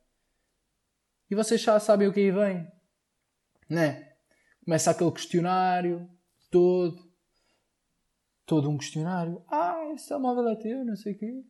E 1.30 1.36
vocês 1.36 1.62
já 1.62 1.80
sabem 1.80 2.08
o 2.08 2.14
que 2.14 2.20
aí 2.20 2.32
vem. 2.32 2.68
Né? 3.70 4.14
Começa 4.64 4.92
aquele 4.92 5.12
questionário 5.12 6.10
todo. 6.52 7.12
Todo 8.46 8.70
um 8.70 8.78
questionário. 8.78 9.44
Ah, 9.50 9.92
esse 9.94 10.12
é 10.12 10.18
o 10.18 10.20
móvel 10.20 10.50
é 10.50 10.56
teu, 10.56 10.84
não 10.86 10.96
sei 10.96 11.14
o 11.14 11.18
quê 11.18 11.44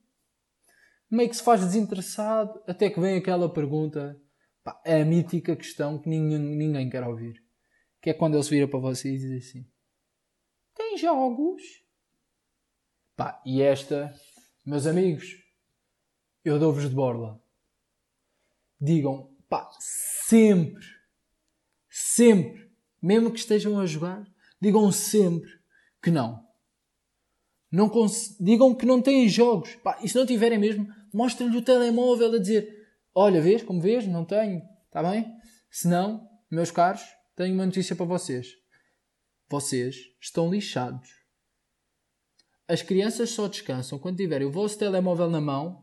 meio 1.14 1.30
que 1.30 1.36
se 1.36 1.44
faz 1.44 1.62
desinteressado, 1.62 2.60
até 2.66 2.90
que 2.90 3.00
vem 3.00 3.18
aquela 3.18 3.48
pergunta, 3.48 4.20
pá, 4.64 4.82
é 4.84 5.02
a 5.02 5.06
mítica 5.06 5.56
questão 5.56 6.00
que 6.00 6.10
ninguém, 6.10 6.40
ninguém 6.40 6.90
quer 6.90 7.04
ouvir. 7.04 7.44
Que 8.02 8.10
é 8.10 8.14
quando 8.14 8.34
ele 8.34 8.44
se 8.44 8.50
vira 8.50 8.68
para 8.68 8.80
você 8.80 9.14
e 9.14 9.18
diz 9.18 9.48
assim: 9.48 9.66
Tem 10.74 10.98
jogos? 10.98 11.62
Pá, 13.16 13.40
e 13.46 13.62
esta, 13.62 14.12
meus 14.66 14.88
amigos, 14.88 15.38
eu 16.44 16.58
dou-vos 16.58 16.90
de 16.90 16.96
borla. 16.96 17.40
Digam, 18.82 19.33
pá, 19.54 19.70
sempre, 19.80 20.84
sempre, 21.88 22.72
mesmo 23.00 23.30
que 23.30 23.38
estejam 23.38 23.80
a 23.80 23.86
jogar, 23.86 24.26
digam 24.60 24.92
sempre 24.92 25.48
que 26.02 26.10
não. 26.10 26.44
Não 27.72 27.92
digam 28.39 28.74
que 28.74 28.84
não 28.84 29.00
têm 29.00 29.30
jogos. 29.30 29.76
Pá, 29.76 30.00
e 30.02 30.10
se 30.10 30.16
não 30.16 30.26
tiverem 30.26 30.58
mesmo, 30.58 30.88
mostrem-lhe 31.13 31.56
o 31.56 31.62
telemóvel 31.62 32.34
a 32.34 32.39
dizer: 32.39 32.68
Olha, 33.13 33.39
vês, 33.39 33.62
como 33.62 33.80
vês, 33.80 34.08
não 34.08 34.26
tenho, 34.26 34.60
está 34.88 35.04
bem? 35.04 35.32
Se 35.70 35.88
não, 35.88 36.28
meus 36.50 36.72
caros, 36.72 37.04
tenho 37.36 37.54
uma 37.54 37.68
notícia 37.68 37.96
para 37.96 38.08
vocês. 38.08 38.48
Vocês 39.48 39.98
estão 40.20 40.50
lixados. 40.50 41.10
As 42.68 42.82
crianças 42.82 43.30
só 43.30 43.48
descansam 43.48 44.00
quando 44.00 44.18
tiverem 44.18 44.48
o 44.48 44.52
vosso 44.52 44.80
telemóvel 44.80 45.30
na 45.30 45.42
mão 45.42 45.83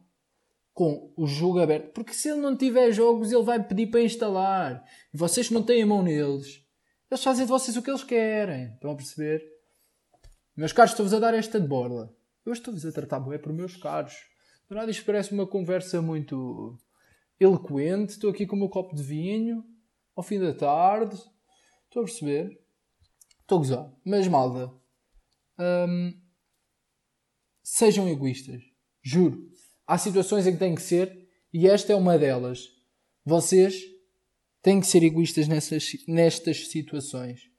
com 0.73 1.13
o 1.17 1.27
jogo 1.27 1.61
aberto. 1.61 1.93
Porque 1.93 2.15
se 2.15 2.29
ele 2.29 2.41
não 2.41 2.57
tiver 2.57 2.93
jogos, 2.93 3.33
ele 3.33 3.43
vai 3.43 3.63
pedir 3.63 3.89
para 3.89 4.03
instalar. 4.03 4.85
E 5.13 5.17
vocês 5.17 5.51
não 5.51 5.63
têm 5.63 5.83
a 5.83 5.87
mão 5.87 6.03
neles. 6.03 6.65
Eles 7.11 7.25
fazem 7.25 7.45
de 7.45 7.51
vocês 7.51 7.77
o 7.77 7.83
que 7.83 7.91
eles 7.91 8.05
querem. 8.05 8.73
Estão 8.75 8.93
a 8.93 8.97
perceber? 8.97 9.43
Meus 10.57 10.73
caros, 10.73 10.93
estou-vos 10.93 11.15
a 11.15 11.19
dar 11.19 11.35
esta 11.35 11.61
de 11.61 11.67
borla. 11.67 12.15
Eu 12.45 12.53
estou-vos 12.53 12.85
a 12.87 12.93
tratar 12.93 13.21
bem 13.21 13.39
por 13.39 13.53
meus 13.53 13.77
caros. 13.77 14.15
Do 14.69 14.75
nada 14.75 14.91
isto 14.91 15.05
parece 15.05 15.33
uma 15.33 15.47
conversa 15.47 16.01
muito 16.01 16.79
eloquente. 17.39 18.13
Estou 18.13 18.31
aqui 18.31 18.47
com 18.47 18.57
o 18.57 18.59
meu 18.59 18.69
copo 18.69 18.95
de 18.95 19.03
vinho, 19.03 19.65
ao 20.15 20.23
fim 20.23 20.39
da 20.39 20.55
tarde. 20.55 21.17
Estou 21.87 22.03
a 22.03 22.05
perceber? 22.05 22.61
Estou 23.41 23.57
a 23.57 23.59
gozar. 23.59 23.93
Mas, 24.05 24.29
malda, 24.29 24.73
hum, 25.59 26.21
sejam 27.63 28.09
egoístas. 28.09 28.63
Juro. 29.03 29.50
Há 29.91 29.99
situações 29.99 30.47
em 30.47 30.53
que 30.53 30.59
tem 30.59 30.73
que 30.73 30.83
ser 30.83 31.29
e 31.53 31.67
esta 31.67 31.93
é 31.93 31.97
uma 31.97 32.17
delas. 32.17 32.69
Vocês 33.25 33.83
têm 34.63 34.79
que 34.79 34.87
ser 34.87 35.03
egoístas 35.03 35.49
nessas, 35.49 35.85
nestas 36.07 36.69
situações. 36.69 37.51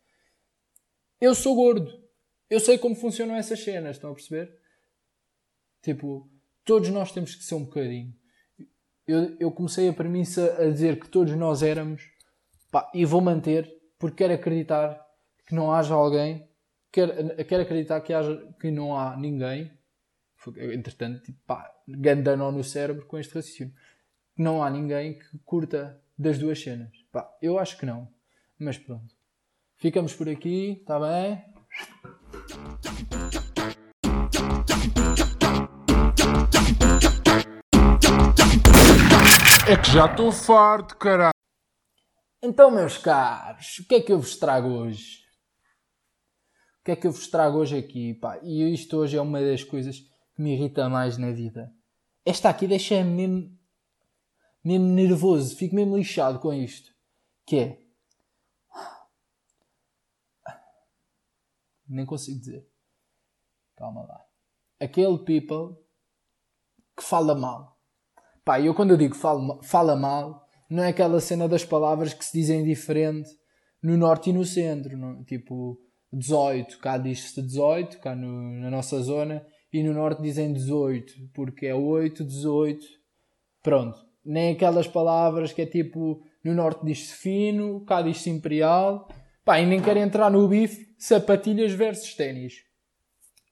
Eu 1.19 1.35
sou 1.35 1.53
gordo. 1.53 1.91
Eu 2.49 2.61
sei 2.61 2.77
como 2.77 2.95
funcionam 2.95 3.35
essas 3.35 3.61
cenas, 3.61 3.97
estão 3.97 4.11
a 4.11 4.13
perceber? 4.13 4.49
Tipo, 5.81 6.29
todos 6.63 6.87
nós 6.89 7.11
temos 7.11 7.35
que 7.35 7.43
ser 7.43 7.55
um 7.55 7.65
bocadinho. 7.65 8.15
Eu, 9.05 9.35
eu 9.37 9.51
comecei 9.51 9.89
a 9.89 9.93
premissa 9.93 10.55
a 10.57 10.69
dizer 10.69 11.01
que 11.01 11.09
todos 11.09 11.35
nós 11.35 11.61
éramos, 11.61 12.01
pá, 12.71 12.89
e 12.93 13.03
vou 13.03 13.19
manter, 13.19 13.69
porque 13.99 14.23
quero 14.23 14.33
acreditar 14.33 15.05
que 15.45 15.53
não 15.53 15.69
haja 15.69 15.93
alguém, 15.93 16.47
quero, 16.93 17.13
quero 17.45 17.63
acreditar 17.63 17.99
que, 17.99 18.13
haja, 18.13 18.53
que 18.59 18.71
não 18.71 18.97
há 18.97 19.17
ninguém, 19.17 19.69
entretanto, 20.57 21.21
tipo, 21.21 21.39
pá, 21.45 21.71
ganda 21.87 22.35
nó 22.35 22.51
no 22.51 22.63
cérebro 22.63 23.05
com 23.05 23.17
este 23.17 23.35
raciocínio, 23.35 23.73
não 24.37 24.63
há 24.63 24.69
ninguém 24.69 25.19
que 25.19 25.37
curta 25.45 26.01
das 26.17 26.39
duas 26.39 26.61
cenas. 26.61 26.91
Pá, 27.11 27.29
eu 27.41 27.59
acho 27.59 27.77
que 27.77 27.85
não, 27.85 28.07
mas 28.57 28.77
pronto. 28.77 29.15
Ficamos 29.75 30.13
por 30.13 30.29
aqui, 30.29 30.79
está 30.81 30.99
bem? 30.99 31.43
É 39.67 39.77
que 39.77 39.91
já 39.91 40.05
estou 40.05 40.31
farto, 40.31 40.97
caralho. 40.97 41.31
Então, 42.43 42.71
meus 42.71 42.97
caros, 42.97 43.79
o 43.79 43.87
que 43.87 43.95
é 43.95 44.01
que 44.01 44.11
eu 44.11 44.19
vos 44.19 44.35
trago 44.35 44.67
hoje? 44.67 45.21
O 46.81 46.83
que 46.83 46.91
é 46.91 46.95
que 46.95 47.05
eu 47.05 47.11
vos 47.11 47.27
trago 47.27 47.59
hoje 47.59 47.77
aqui? 47.77 48.15
Pá? 48.15 48.39
E 48.41 48.73
isto 48.73 48.97
hoje 48.97 49.15
é 49.15 49.21
uma 49.21 49.39
das 49.39 49.63
coisas 49.63 50.10
que 50.35 50.41
me 50.41 50.53
irrita 50.53 50.89
mais 50.89 51.17
na 51.17 51.31
vida. 51.31 51.73
Esta 52.25 52.49
aqui 52.49 52.67
deixa-me 52.67 53.27
mesmo, 53.27 53.59
mesmo 54.63 54.85
nervoso, 54.87 55.55
fico 55.55 55.75
mesmo 55.75 55.97
lixado 55.97 56.39
com 56.39 56.53
isto. 56.53 56.91
Que 57.45 57.59
é. 57.59 57.81
Nem 61.87 62.05
consigo 62.05 62.39
dizer. 62.39 62.67
Calma 63.75 64.03
lá. 64.03 64.25
Aquele 64.79 65.17
people 65.19 65.75
que 66.95 67.03
fala 67.03 67.35
mal. 67.35 67.77
Pá, 68.45 68.59
eu 68.59 68.73
quando 68.73 68.91
eu 68.91 68.97
digo 68.97 69.15
fala, 69.15 69.95
mal, 69.95 70.47
não 70.69 70.83
é 70.83 70.89
aquela 70.89 71.19
cena 71.19 71.47
das 71.47 71.65
palavras 71.65 72.13
que 72.13 72.23
se 72.23 72.31
dizem 72.33 72.63
diferente 72.63 73.29
no 73.81 73.97
norte 73.97 74.29
e 74.29 74.33
no 74.33 74.45
centro. 74.45 74.97
Não? 74.97 75.23
Tipo, 75.23 75.77
18, 76.13 76.79
cá 76.79 76.97
diz-se 76.97 77.41
18, 77.41 77.99
cá 77.99 78.15
no, 78.15 78.59
na 78.59 78.69
nossa 78.69 78.99
zona, 79.01 79.45
e 79.71 79.83
no 79.83 79.93
norte 79.93 80.21
dizem 80.21 80.51
18, 80.51 81.29
porque 81.33 81.65
é 81.67 81.75
8, 81.75 82.23
18. 82.23 82.85
Pronto. 83.63 84.05
Nem 84.23 84.53
aquelas 84.53 84.87
palavras 84.87 85.53
que 85.53 85.61
é 85.61 85.65
tipo, 85.65 86.23
no 86.43 86.53
norte 86.53 86.85
diz-se 86.85 87.13
fino, 87.13 87.81
cá 87.85 88.01
diz-se 88.01 88.29
imperial. 88.29 89.07
Pá, 89.43 89.59
e 89.59 89.65
nem 89.65 89.81
quero 89.81 89.99
entrar 89.99 90.29
no 90.29 90.47
bife 90.47 90.93
sapatilhas 90.97 91.71
versus 91.71 92.13
ténis. 92.13 92.63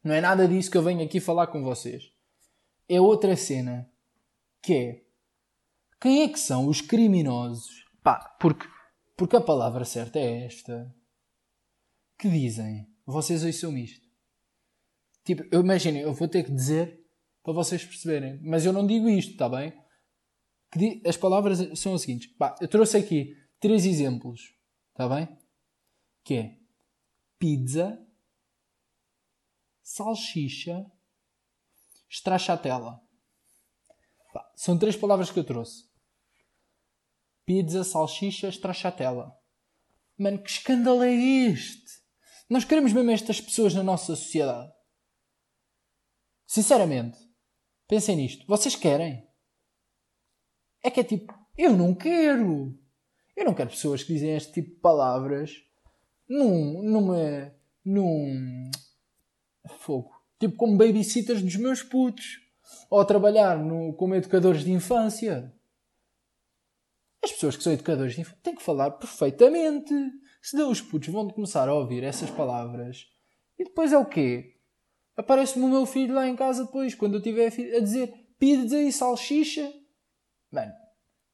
Não 0.03 0.13
é 0.13 0.21
nada 0.21 0.47
disso 0.47 0.69
que 0.69 0.77
eu 0.77 0.84
venho 0.84 1.03
aqui 1.03 1.19
falar 1.19 1.47
com 1.47 1.63
vocês. 1.63 2.12
É 2.88 2.99
outra 3.01 3.36
cena, 3.36 3.89
que 4.62 4.73
é 4.73 5.10
quem 6.01 6.23
é 6.23 6.29
que 6.29 6.39
são 6.39 6.67
os 6.67 6.79
criminosos? 6.79 7.86
Pá, 8.01 8.38
porque, 8.39 8.65
porque 9.17 9.36
a 9.36 9.41
palavra 9.41 9.84
certa 9.84 10.17
é 10.17 10.45
esta. 10.45 10.95
Que 12.17 12.29
dizem, 12.29 12.88
vocês 13.05 13.43
ouçam 13.43 13.77
isto. 13.77 14.09
Tipo, 15.23 15.43
eu 15.51 15.62
imagino, 15.62 15.97
eu 15.97 16.13
vou 16.13 16.27
ter 16.27 16.43
que 16.43 16.51
dizer 16.51 16.99
para 17.43 17.53
vocês 17.53 17.84
perceberem. 17.84 18.39
Mas 18.41 18.65
eu 18.65 18.73
não 18.73 18.86
digo 18.86 19.10
isto, 19.10 19.32
está 19.32 19.49
bem? 19.49 19.73
As 21.05 21.17
palavras 21.17 21.79
são 21.79 21.93
as 21.93 22.01
seguintes. 22.01 22.27
Pá, 22.36 22.55
eu 22.62 22.67
trouxe 22.67 22.97
aqui 22.97 23.36
três 23.60 23.86
exemplos, 23.86 24.53
está 24.91 25.10
bem? 25.10 25.27
Que 26.23 26.34
é 26.36 26.58
pizza, 27.39 27.99
salsicha, 29.82 30.86
stracciatella. 32.08 33.01
Pá, 34.34 34.51
são 34.55 34.77
três 34.77 34.95
palavras 34.95 35.32
que 35.32 35.39
eu 35.39 35.43
trouxe. 35.43 35.89
Pizza, 37.45 37.84
salsicha, 37.84 38.49
stracciatella. 38.49 39.36
Mano, 40.17 40.43
que 40.43 40.49
escândalo 40.49 41.01
é 41.01 41.12
este? 41.12 41.99
Nós 42.49 42.63
queremos 42.63 42.93
mesmo 42.93 43.10
estas 43.10 43.41
pessoas 43.41 43.73
na 43.73 43.82
nossa 43.82 44.15
sociedade. 44.15 44.71
Sinceramente, 46.50 47.20
pensem 47.88 48.16
nisto. 48.16 48.44
Vocês 48.48 48.76
querem? 48.76 49.24
É 50.84 50.90
que 50.90 51.00
é 51.00 51.04
tipo, 51.04 51.32
eu 51.56 51.78
não 51.78 51.94
quero. 51.94 52.76
Eu 53.38 53.46
não 53.46 53.54
quero 53.54 53.70
pessoas 53.70 54.02
que 54.02 54.14
dizem 54.14 54.36
este 54.36 54.54
tipo 54.54 54.72
de 54.72 54.82
palavras 54.82 55.64
num, 56.28 56.82
numa, 56.82 57.54
num 57.86 58.72
fogo. 59.78 60.10
Tipo 60.40 60.58
como 60.58 60.76
babysitters 60.76 61.44
dos 61.44 61.56
meus 61.56 61.84
putos. 61.84 62.42
Ou 62.90 63.06
trabalhar 63.06 63.60
no, 63.60 63.94
como 63.94 64.16
educadores 64.16 64.64
de 64.64 64.72
infância. 64.72 65.54
As 67.24 67.32
pessoas 67.32 67.58
que 67.58 67.64
são 67.64 67.74
educadores 67.74 68.16
de 68.16 68.22
infância 68.22 68.40
têm 68.42 68.56
que 68.56 68.64
falar 68.64 68.90
perfeitamente. 68.90 69.94
Senão 70.42 70.72
os 70.72 70.82
putos 70.82 71.10
vão 71.10 71.30
começar 71.30 71.70
a 71.70 71.76
ouvir 71.76 72.04
essas 72.04 72.32
palavras. 72.32 73.06
E 73.56 73.64
depois 73.64 73.94
é 73.94 73.98
o 74.00 74.06
quê? 74.08 74.59
Aparece-me 75.19 75.65
o 75.65 75.67
meu 75.67 75.86
filho 75.86 76.15
lá 76.15 76.25
em 76.25 76.34
casa 76.34 76.63
depois, 76.63 76.95
quando 76.95 77.15
eu 77.15 77.21
tiver 77.21 77.47
a 77.47 77.79
dizer 77.82 78.08
pizza 78.39 78.82
e 78.82 78.89
salsicha. 78.89 79.69
Mano, 80.49 80.71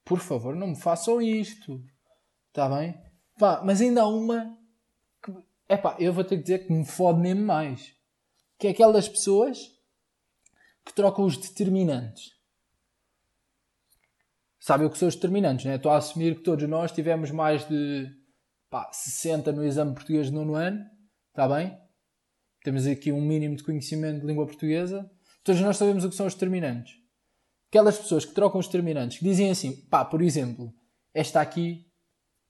por 0.03 0.19
favor, 0.19 0.55
não 0.55 0.69
me 0.69 0.75
façam 0.75 1.21
isto. 1.21 1.79
Está 2.47 2.67
bem? 2.67 2.99
Pá, 3.37 3.61
mas 3.63 3.81
ainda 3.81 4.01
há 4.01 4.07
uma 4.07 4.57
que, 5.23 5.31
epá, 5.69 5.95
eu 5.99 6.11
vou 6.11 6.23
ter 6.23 6.37
que 6.37 6.41
dizer 6.41 6.65
que 6.65 6.73
me 6.73 6.83
fode 6.83 7.19
mesmo 7.19 7.45
mais. 7.45 7.93
Que 8.57 8.65
é 8.65 8.71
aquelas 8.71 9.07
pessoas 9.07 9.71
que 10.83 10.91
trocam 10.91 11.23
os 11.23 11.37
determinantes. 11.37 12.31
Sabem 14.59 14.87
o 14.87 14.89
que 14.89 14.97
são 14.97 15.07
os 15.07 15.13
determinantes, 15.13 15.63
né? 15.63 15.75
Estou 15.75 15.91
a 15.91 15.97
assumir 15.97 16.37
que 16.37 16.41
todos 16.41 16.67
nós 16.67 16.91
tivemos 16.91 17.29
mais 17.29 17.67
de 17.67 18.11
pá, 18.67 18.91
60 18.91 19.51
no 19.51 19.63
exame 19.63 19.93
português 19.93 20.25
de 20.25 20.33
nono 20.33 20.55
ano. 20.55 20.83
Está 21.29 21.47
bem? 21.47 21.84
Temos 22.65 22.87
aqui 22.87 23.11
um 23.11 23.21
mínimo 23.21 23.55
de 23.55 23.63
conhecimento 23.63 24.21
de 24.21 24.25
língua 24.25 24.47
portuguesa, 24.47 25.07
todos 25.43 25.61
nós 25.61 25.77
sabemos 25.77 26.03
o 26.03 26.09
que 26.09 26.15
são 26.15 26.25
os 26.25 26.33
determinantes. 26.33 26.95
Aquelas 27.69 27.95
pessoas 27.95 28.25
que 28.25 28.33
trocam 28.33 28.59
os 28.59 28.65
determinantes, 28.65 29.19
que 29.19 29.23
dizem 29.23 29.51
assim, 29.51 29.87
pá, 29.87 30.03
por 30.03 30.19
exemplo, 30.19 30.73
esta 31.13 31.39
aqui, 31.41 31.85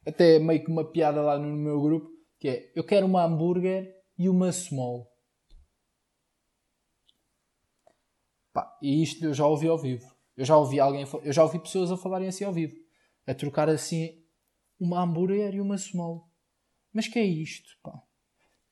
até 0.08 0.40
meio 0.40 0.64
que 0.64 0.72
uma 0.72 0.90
piada 0.90 1.22
lá 1.22 1.38
no 1.38 1.54
meu 1.54 1.82
grupo, 1.82 2.10
que 2.40 2.48
é, 2.48 2.72
eu 2.74 2.84
quero 2.86 3.06
uma 3.06 3.26
hambúrguer 3.26 3.94
e 4.18 4.30
uma 4.30 4.54
small. 4.54 5.12
Pá, 8.54 8.78
e 8.82 9.04
isto 9.04 9.26
eu 9.26 9.34
já 9.34 9.46
ouvi 9.46 9.68
ao 9.68 9.78
vivo. 9.78 10.16
Eu 10.38 10.46
já 10.46 10.56
ouvi 10.56 10.80
alguém, 10.80 11.06
eu 11.24 11.34
já 11.34 11.44
ouvi 11.44 11.60
pessoas 11.60 11.92
a 11.92 11.98
falarem 11.98 12.30
assim 12.30 12.46
ao 12.46 12.54
vivo, 12.54 12.76
a 13.28 13.34
trocar 13.34 13.68
assim 13.68 14.24
uma 14.80 15.02
hambúrguer 15.02 15.56
e 15.56 15.60
uma 15.60 15.78
small. 15.78 16.30
Mas 16.94 17.10
que 17.10 17.20
é 17.20 17.26
isto, 17.26 17.70
pá? 17.84 18.05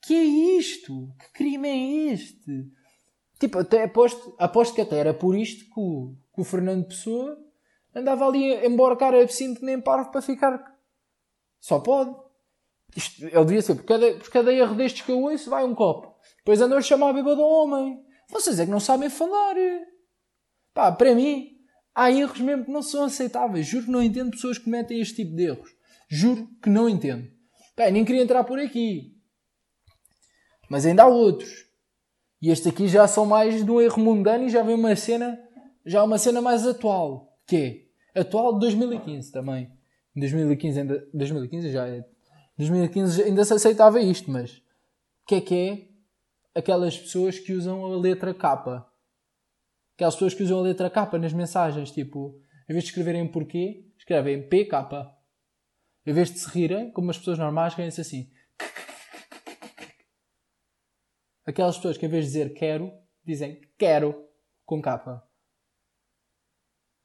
Que 0.06 0.14
é 0.14 0.22
isto? 0.58 1.14
Que 1.18 1.32
crime 1.32 1.68
é 1.68 2.12
este? 2.12 2.70
Tipo, 3.38 3.58
até 3.58 3.84
aposto, 3.84 4.34
aposto 4.38 4.74
que 4.74 4.80
até 4.80 4.98
era 4.98 5.14
por 5.14 5.36
isto 5.36 5.64
que 5.64 5.80
o, 5.80 6.14
que 6.34 6.40
o 6.40 6.44
Fernando 6.44 6.86
Pessoa 6.86 7.38
andava 7.94 8.26
ali 8.26 8.54
a 8.54 8.66
emborcar 8.66 9.14
absinto 9.14 9.64
nem 9.64 9.80
parvo 9.80 10.10
para 10.10 10.22
ficar. 10.22 10.62
Só 11.60 11.80
pode. 11.80 12.14
Isto, 12.96 13.24
ele 13.24 13.44
devia 13.44 13.62
ser, 13.62 13.74
por 13.76 13.84
cada, 13.84 14.14
por 14.14 14.30
cada 14.30 14.52
erro 14.52 14.74
destes 14.74 15.02
que 15.02 15.10
eu 15.10 15.22
ouço, 15.22 15.50
vai 15.50 15.64
um 15.64 15.74
copo. 15.74 16.14
Depois 16.38 16.60
andou 16.60 16.78
a 16.78 16.82
chamar 16.82 17.10
a 17.10 17.12
bêbado 17.12 17.40
homem. 17.40 18.04
Vocês 18.30 18.58
é 18.58 18.66
que 18.66 18.70
não 18.70 18.80
sabem 18.80 19.10
falar. 19.10 19.56
Pá, 20.72 20.92
para 20.92 21.14
mim, 21.14 21.56
há 21.94 22.10
erros 22.10 22.40
mesmo 22.40 22.66
que 22.66 22.70
não 22.70 22.82
são 22.82 23.04
aceitáveis. 23.04 23.66
Juro 23.66 23.86
que 23.86 23.90
não 23.90 24.02
entendo 24.02 24.30
pessoas 24.30 24.58
que 24.58 24.64
cometem 24.64 25.00
este 25.00 25.16
tipo 25.16 25.34
de 25.34 25.44
erros. 25.44 25.70
Juro 26.08 26.48
que 26.62 26.68
não 26.68 26.88
entendo. 26.88 27.28
Pá, 27.74 27.90
nem 27.90 28.04
queria 28.04 28.22
entrar 28.22 28.44
por 28.44 28.58
aqui. 28.58 29.13
Mas 30.68 30.86
ainda 30.86 31.04
há 31.04 31.06
outros. 31.06 31.66
E 32.40 32.50
este 32.50 32.68
aqui 32.68 32.88
já 32.88 33.06
são 33.06 33.24
mais 33.24 33.64
do 33.64 33.80
erro 33.80 34.02
mundano 34.02 34.44
e 34.44 34.50
já 34.50 34.62
vem 34.62 34.74
uma 34.74 34.94
cena, 34.96 35.38
já 35.84 36.02
uma 36.02 36.18
cena 36.18 36.40
mais 36.42 36.66
atual. 36.66 37.38
Que 37.46 37.88
é 38.14 38.20
atual 38.20 38.54
de 38.54 38.60
2015 38.60 39.32
também. 39.32 39.70
Em 40.14 40.20
2015 40.20 40.80
ainda, 40.80 41.08
2015 41.12 41.70
já 41.70 41.86
é. 41.86 42.04
2015 42.56 43.22
ainda 43.22 43.44
se 43.44 43.52
aceitava 43.52 44.00
isto, 44.00 44.30
mas 44.30 44.62
que 45.26 45.36
é 45.36 45.40
que 45.40 45.54
é 45.54 46.58
aquelas 46.58 46.98
pessoas 46.98 47.38
que 47.38 47.52
usam 47.52 47.84
a 47.84 47.96
letra 47.96 48.34
K? 48.34 48.86
Aquelas 49.94 50.14
pessoas 50.14 50.34
que 50.34 50.42
usam 50.42 50.58
a 50.58 50.62
letra 50.62 50.90
K 50.90 51.18
nas 51.18 51.32
mensagens, 51.32 51.90
tipo, 51.90 52.38
em 52.68 52.72
vez 52.72 52.84
de 52.84 52.90
escreverem 52.90 53.26
porquê, 53.26 53.86
escrevem 53.96 54.46
PK. 54.48 55.14
Em 56.06 56.12
vez 56.12 56.30
de 56.30 56.38
se 56.38 56.48
rirem, 56.50 56.90
como 56.90 57.10
as 57.10 57.18
pessoas 57.18 57.38
normais, 57.38 57.74
riem-se 57.74 58.00
assim. 58.00 58.30
Aquelas 61.46 61.76
pessoas 61.76 61.98
que 61.98 62.06
em 62.06 62.08
vez 62.08 62.24
de 62.24 62.32
dizer 62.32 62.54
quero, 62.54 62.92
dizem 63.24 63.60
quero 63.78 64.26
com 64.64 64.80
capa. 64.80 65.22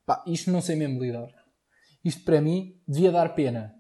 Pá, 0.06 0.24
isto 0.26 0.50
não 0.50 0.62
sei 0.62 0.76
mesmo 0.76 1.02
lidar. 1.02 1.30
Isto 2.04 2.24
para 2.24 2.42
mim 2.42 2.82
devia 2.88 3.12
dar 3.12 3.36
pena. 3.36 3.76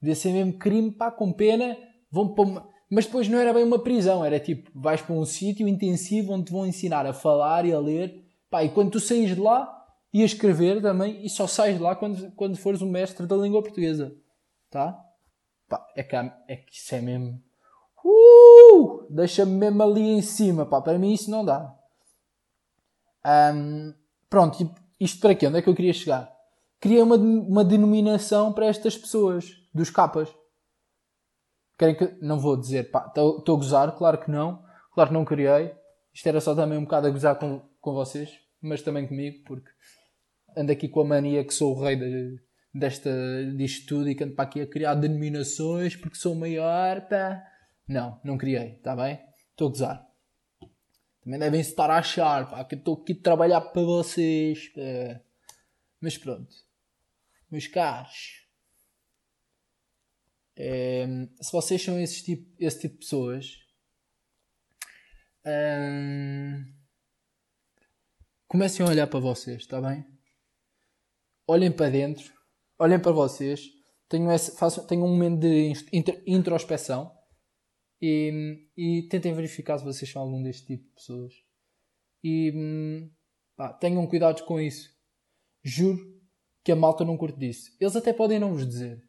Devia 0.00 0.16
ser 0.16 0.32
mesmo 0.32 0.58
crime, 0.58 0.90
pá, 0.90 1.10
com 1.10 1.32
pena. 1.32 1.76
Vão 2.10 2.34
para 2.34 2.44
uma... 2.44 2.74
Mas 2.90 3.06
depois 3.06 3.28
não 3.28 3.38
era 3.38 3.52
bem 3.52 3.64
uma 3.64 3.82
prisão, 3.82 4.24
era 4.24 4.38
tipo, 4.38 4.70
vais 4.74 5.00
para 5.00 5.14
um 5.14 5.24
sítio 5.24 5.66
intensivo 5.66 6.32
onde 6.32 6.46
te 6.46 6.52
vão 6.52 6.66
ensinar 6.66 7.06
a 7.06 7.12
falar 7.12 7.64
e 7.64 7.72
a 7.72 7.78
ler. 7.78 8.24
Pá, 8.50 8.62
e 8.62 8.68
quando 8.68 8.92
tu 8.92 9.00
saís 9.00 9.34
de 9.34 9.40
lá, 9.40 9.74
e 10.12 10.22
a 10.22 10.24
escrever 10.24 10.80
também, 10.80 11.24
e 11.24 11.28
só 11.28 11.46
sais 11.46 11.76
de 11.76 11.82
lá 11.82 11.96
quando, 11.96 12.30
quando 12.32 12.56
fores 12.56 12.80
o 12.80 12.86
mestre 12.86 13.26
da 13.26 13.36
língua 13.36 13.62
portuguesa. 13.62 14.16
Tá? 14.70 14.96
Pá, 15.68 15.84
é, 15.96 16.04
que, 16.04 16.14
é 16.14 16.56
que 16.56 16.72
isso 16.72 16.94
é 16.94 17.00
mesmo. 17.00 17.42
Uh! 18.04 19.06
Deixa-me 19.08 19.52
mesmo 19.52 19.82
ali 19.82 20.02
em 20.02 20.22
cima, 20.22 20.66
pá. 20.66 20.80
Para 20.80 20.98
mim 20.98 21.12
isso 21.12 21.30
não 21.30 21.44
dá. 21.44 21.74
Um, 23.54 23.94
pronto, 24.28 24.70
isto 25.00 25.20
para 25.20 25.34
quê? 25.34 25.46
Onde 25.46 25.58
é 25.58 25.62
que 25.62 25.68
eu 25.68 25.74
queria 25.74 25.92
chegar? 25.92 26.30
Queria 26.80 27.02
uma, 27.02 27.16
uma 27.16 27.64
denominação 27.64 28.52
para 28.52 28.66
estas 28.66 28.98
pessoas, 28.98 29.46
dos 29.72 29.88
capas. 29.88 30.28
Querem 31.78 31.96
que. 31.96 32.16
Não 32.20 32.38
vou 32.38 32.56
dizer, 32.56 32.90
pá, 32.90 33.06
estou 33.08 33.42
a 33.56 33.58
gozar, 33.58 33.96
claro 33.96 34.18
que 34.18 34.30
não. 34.30 34.62
Claro 34.92 35.10
que 35.10 35.14
não 35.14 35.24
criei. 35.24 35.74
Isto 36.12 36.28
era 36.28 36.40
só 36.40 36.54
também 36.54 36.78
um 36.78 36.84
bocado 36.84 37.06
a 37.06 37.10
gozar 37.10 37.36
com, 37.36 37.60
com 37.80 37.92
vocês, 37.92 38.30
mas 38.60 38.82
também 38.82 39.06
comigo, 39.08 39.42
porque 39.44 39.68
ando 40.56 40.70
aqui 40.70 40.88
com 40.88 41.00
a 41.00 41.04
mania 41.04 41.44
que 41.44 41.52
sou 41.52 41.76
o 41.76 41.82
rei 41.82 41.96
de, 41.96 42.38
desta, 42.72 43.10
disto 43.56 43.88
tudo 43.88 44.08
e 44.08 44.14
que 44.14 44.22
ando 44.22 44.34
para 44.34 44.44
aqui 44.44 44.60
a 44.60 44.66
criar 44.66 44.94
denominações 44.94 45.96
porque 45.96 46.16
sou 46.16 46.34
maior, 46.34 47.00
pá. 47.08 47.42
Não, 47.86 48.20
não 48.24 48.38
criei, 48.38 48.76
está 48.76 48.96
bem? 48.96 49.20
Estou 49.50 49.68
a 49.68 49.70
gozar. 49.70 50.06
Também 51.22 51.38
devem 51.38 51.60
estar 51.60 51.90
a 51.90 51.98
achar, 51.98 52.50
pá, 52.50 52.64
que 52.64 52.74
estou 52.74 53.00
aqui 53.00 53.12
a 53.12 53.22
trabalhar 53.22 53.60
para 53.60 53.82
vocês, 53.82 54.68
pá. 54.68 55.20
Mas 56.00 56.18
pronto. 56.18 56.54
Meus 57.50 57.66
caros. 57.66 58.46
É, 60.56 61.06
se 61.40 61.52
vocês 61.52 61.82
são 61.82 61.98
esse 62.00 62.22
tipo, 62.22 62.54
esse 62.58 62.80
tipo 62.80 62.94
de 62.94 63.00
pessoas, 63.00 63.58
hum, 65.44 66.72
comecem 68.46 68.86
a 68.86 68.88
olhar 68.88 69.06
para 69.06 69.18
vocês, 69.18 69.62
está 69.62 69.80
bem? 69.80 70.14
olhem 71.46 71.70
para 71.70 71.90
dentro, 71.90 72.32
olhem 72.78 72.98
para 72.98 73.12
vocês, 73.12 73.70
tenham, 74.08 74.32
esse, 74.32 74.56
façam, 74.56 74.86
tenham 74.86 75.06
um 75.06 75.10
momento 75.10 75.40
de 75.40 75.72
introspeção 76.26 77.13
e, 78.00 78.68
e, 78.76 79.08
tentem 79.08 79.32
verificar 79.32 79.78
se 79.78 79.84
vocês 79.84 80.10
são 80.10 80.22
algum 80.22 80.42
deste 80.42 80.66
tipo 80.66 80.84
de 80.84 80.94
pessoas. 80.94 81.32
E 82.22 82.52
pá, 83.56 83.72
tenham 83.72 84.06
cuidado 84.06 84.44
com 84.44 84.60
isso. 84.60 84.90
Juro 85.62 86.14
que 86.62 86.72
a 86.72 86.76
malta 86.76 87.04
não 87.04 87.16
curte 87.16 87.38
disso. 87.38 87.74
Eles 87.80 87.96
até 87.96 88.12
podem 88.12 88.38
não 88.38 88.52
vos 88.52 88.66
dizer, 88.66 89.02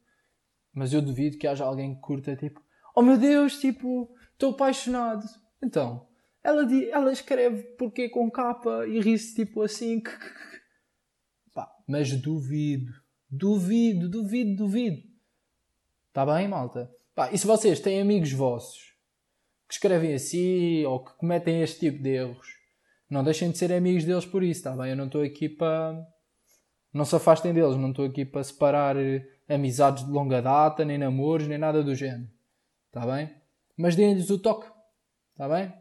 mas 0.74 0.94
eu 0.94 1.02
duvido 1.02 1.38
que 1.38 1.48
haja 1.48 1.66
alguém 1.66 1.96
que 1.96 2.02
curta 2.02 2.36
tipo: 2.36 2.62
Oh 2.96 3.02
meu 3.02 3.18
Deus, 3.18 3.60
tipo, 3.60 4.10
estou 4.34 4.52
apaixonado. 4.52 5.26
Então, 5.62 6.08
ela, 6.44 6.64
ela 6.92 7.12
escreve 7.12 7.64
porque 7.78 8.10
com 8.10 8.30
capa 8.30 8.86
e 8.88 9.00
ri-se 9.00 9.36
tipo 9.36 9.62
assim. 9.62 10.02
Mas 11.88 12.12
duvido. 12.20 12.92
Duvido, 13.30 14.10
duvido, 14.10 14.56
duvido. 14.56 15.04
Está 16.08 16.26
bem, 16.26 16.48
malta? 16.48 16.92
Pá, 17.16 17.32
e 17.32 17.38
se 17.38 17.48
vocês 17.48 17.80
têm 17.80 18.02
amigos 18.02 18.34
vossos 18.34 18.94
que 19.70 19.74
escrevem 19.76 20.14
assim 20.14 20.84
ou 20.84 21.02
que 21.02 21.14
cometem 21.14 21.62
este 21.62 21.80
tipo 21.80 22.04
de 22.04 22.10
erros, 22.10 22.48
não 23.10 23.24
deixem 23.24 23.50
de 23.52 23.58
ser 23.58 23.72
amigos 23.72 24.04
deles 24.04 24.26
por 24.26 24.44
isso, 24.44 24.60
está 24.60 24.76
bem? 24.76 24.90
Eu 24.90 24.98
não 24.98 25.06
estou 25.06 25.24
aqui 25.24 25.48
para. 25.48 26.06
Não 26.94 27.06
se 27.06 27.16
afastem 27.16 27.54
deles, 27.54 27.78
não 27.78 27.92
estou 27.92 28.06
aqui 28.06 28.26
para 28.26 28.44
separar 28.44 28.98
eh, 28.98 29.26
amizades 29.48 30.06
de 30.06 30.12
longa 30.12 30.42
data, 30.42 30.84
nem 30.84 30.98
namoros, 30.98 31.48
nem 31.48 31.58
nada 31.58 31.82
do 31.82 31.96
género. 31.96 32.30
Está 32.88 33.06
bem? 33.06 33.34
Mas 33.78 33.96
deem-lhes 33.96 34.30
o 34.30 34.38
toque. 34.38 34.70
Está 35.32 35.48
bem? 35.48 35.74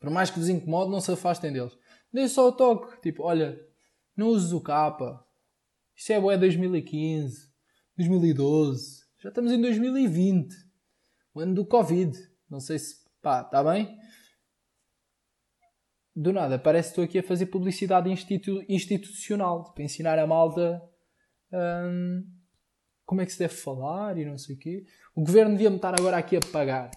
Por 0.00 0.10
mais 0.10 0.28
que 0.28 0.40
vos 0.40 0.48
incomode, 0.48 0.90
não 0.90 1.00
se 1.00 1.12
afastem 1.12 1.52
deles. 1.52 1.76
Deem 2.12 2.26
só 2.26 2.48
o 2.48 2.52
toque. 2.52 3.00
Tipo, 3.00 3.22
olha, 3.22 3.60
não 4.16 4.28
uses 4.28 4.52
o 4.52 4.60
capa. 4.60 5.24
Isso 5.94 6.12
é 6.12 6.20
boé 6.20 6.36
2015, 6.36 7.48
2012. 7.96 9.07
Já 9.20 9.30
estamos 9.30 9.50
em 9.52 9.60
2020. 9.60 10.54
O 11.34 11.40
ano 11.40 11.54
do 11.54 11.66
Covid. 11.66 12.16
Não 12.48 12.60
sei 12.60 12.78
se. 12.78 13.04
Pá, 13.20 13.42
está 13.42 13.64
bem? 13.64 13.98
Do 16.14 16.32
nada, 16.32 16.58
parece 16.58 16.88
que 16.88 16.92
estou 16.92 17.04
aqui 17.04 17.18
a 17.18 17.22
fazer 17.22 17.46
publicidade 17.46 18.08
institu 18.10 18.64
institucional. 18.68 19.72
Para 19.72 19.82
ensinar 19.82 20.18
a 20.18 20.26
malta. 20.26 20.80
Hum, 21.52 22.24
como 23.04 23.20
é 23.20 23.26
que 23.26 23.32
se 23.32 23.38
deve 23.38 23.54
falar 23.54 24.18
e 24.18 24.24
não 24.24 24.38
sei 24.38 24.54
o 24.54 24.58
quê. 24.58 24.84
O 25.16 25.22
governo 25.22 25.52
devia-me 25.52 25.76
estar 25.76 25.98
agora 25.98 26.16
aqui 26.16 26.36
a 26.36 26.40
pagar. 26.52 26.90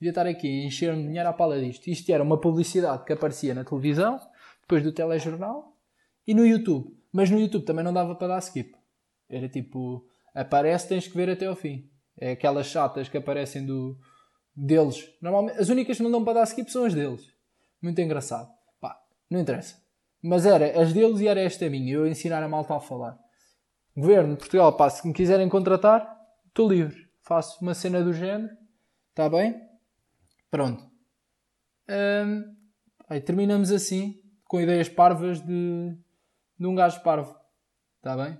Devia 0.00 0.10
estar 0.10 0.26
aqui 0.26 0.48
a 0.48 0.66
encher-me 0.66 1.06
dinheiro 1.06 1.28
à 1.28 1.32
pala 1.32 1.60
disto. 1.60 1.86
Isto 1.86 2.10
era 2.10 2.22
uma 2.22 2.40
publicidade 2.40 3.04
que 3.04 3.12
aparecia 3.12 3.54
na 3.54 3.62
televisão, 3.62 4.18
depois 4.62 4.82
do 4.82 4.90
telejornal, 4.90 5.76
e 6.26 6.34
no 6.34 6.46
YouTube. 6.46 6.96
Mas 7.12 7.30
no 7.30 7.38
YouTube 7.38 7.64
também 7.64 7.84
não 7.84 7.92
dava 7.92 8.14
para 8.14 8.28
dar 8.28 8.38
skip. 8.38 8.74
Era 9.28 9.48
tipo, 9.48 10.08
aparece, 10.34 10.88
tens 10.88 11.06
que 11.06 11.16
ver 11.16 11.30
até 11.30 11.46
ao 11.46 11.56
fim. 11.56 11.88
É 12.18 12.32
aquelas 12.32 12.66
chatas 12.66 13.08
que 13.08 13.16
aparecem 13.16 13.64
do, 13.64 13.98
deles. 14.54 15.08
Normalmente, 15.20 15.58
as 15.58 15.68
únicas 15.68 15.96
que 15.96 16.02
não 16.02 16.10
dão 16.10 16.24
para 16.24 16.34
dar 16.34 16.44
skip 16.44 16.70
são 16.70 16.84
as 16.84 16.94
deles. 16.94 17.32
Muito 17.80 18.00
engraçado. 18.00 18.50
Pá, 18.80 19.00
não 19.28 19.40
interessa. 19.40 19.76
Mas 20.22 20.44
era 20.44 20.80
as 20.80 20.92
deles 20.92 21.20
e 21.20 21.28
era 21.28 21.40
esta 21.40 21.68
minha. 21.70 21.94
Eu 21.94 22.06
ensinar 22.06 22.42
a 22.42 22.48
malta 22.48 22.76
a 22.76 22.80
falar. 22.80 23.18
Governo 23.96 24.34
de 24.34 24.38
Portugal, 24.38 24.76
pá, 24.76 24.90
se 24.90 25.06
me 25.06 25.14
quiserem 25.14 25.48
contratar, 25.48 26.18
estou 26.46 26.68
livre. 26.68 27.08
Faço 27.22 27.58
uma 27.62 27.74
cena 27.74 28.02
do 28.02 28.12
género. 28.12 28.54
Está 29.10 29.28
bem? 29.28 29.60
Pronto. 30.50 30.84
Hum, 31.88 32.54
aí 33.08 33.20
terminamos 33.20 33.72
assim, 33.72 34.20
com 34.44 34.60
ideias 34.60 34.88
parvas 34.88 35.40
de 35.40 35.96
de 36.60 36.66
um 36.66 36.74
gajo 36.74 37.02
parvo. 37.02 37.34
Está 37.96 38.14
bem? 38.14 38.38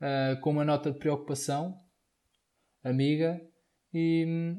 Uh, 0.00 0.40
com 0.40 0.50
uma 0.50 0.64
nota 0.64 0.90
de 0.92 0.98
preocupação, 0.98 1.78
amiga, 2.82 3.40
e, 3.92 4.56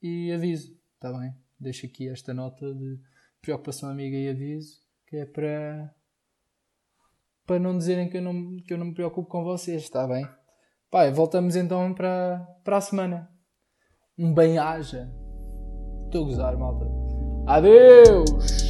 e 0.00 0.32
aviso. 0.32 0.76
Está 0.94 1.12
bem? 1.12 1.34
Deixo 1.58 1.86
aqui 1.86 2.08
esta 2.08 2.32
nota 2.32 2.72
de 2.74 2.98
preocupação, 3.42 3.90
amiga 3.90 4.16
e 4.16 4.28
aviso, 4.28 4.80
que 5.06 5.16
é 5.16 5.26
para. 5.26 5.94
para 7.46 7.58
não 7.58 7.76
dizerem 7.76 8.08
que 8.08 8.16
eu 8.16 8.22
não, 8.22 8.56
que 8.58 8.72
eu 8.72 8.78
não 8.78 8.86
me 8.86 8.94
preocupo 8.94 9.28
com 9.28 9.44
vocês. 9.44 9.82
Está 9.82 10.06
bem? 10.06 10.26
Pai, 10.90 11.12
voltamos 11.12 11.56
então 11.56 11.92
para, 11.92 12.38
para 12.64 12.76
a 12.76 12.80
semana. 12.80 13.30
Um 14.18 14.32
bem-aja. 14.32 15.12
Estou 16.06 16.24
a 16.24 16.26
gozar, 16.26 16.56
malta. 16.56 16.86
Adeus! 17.46 18.65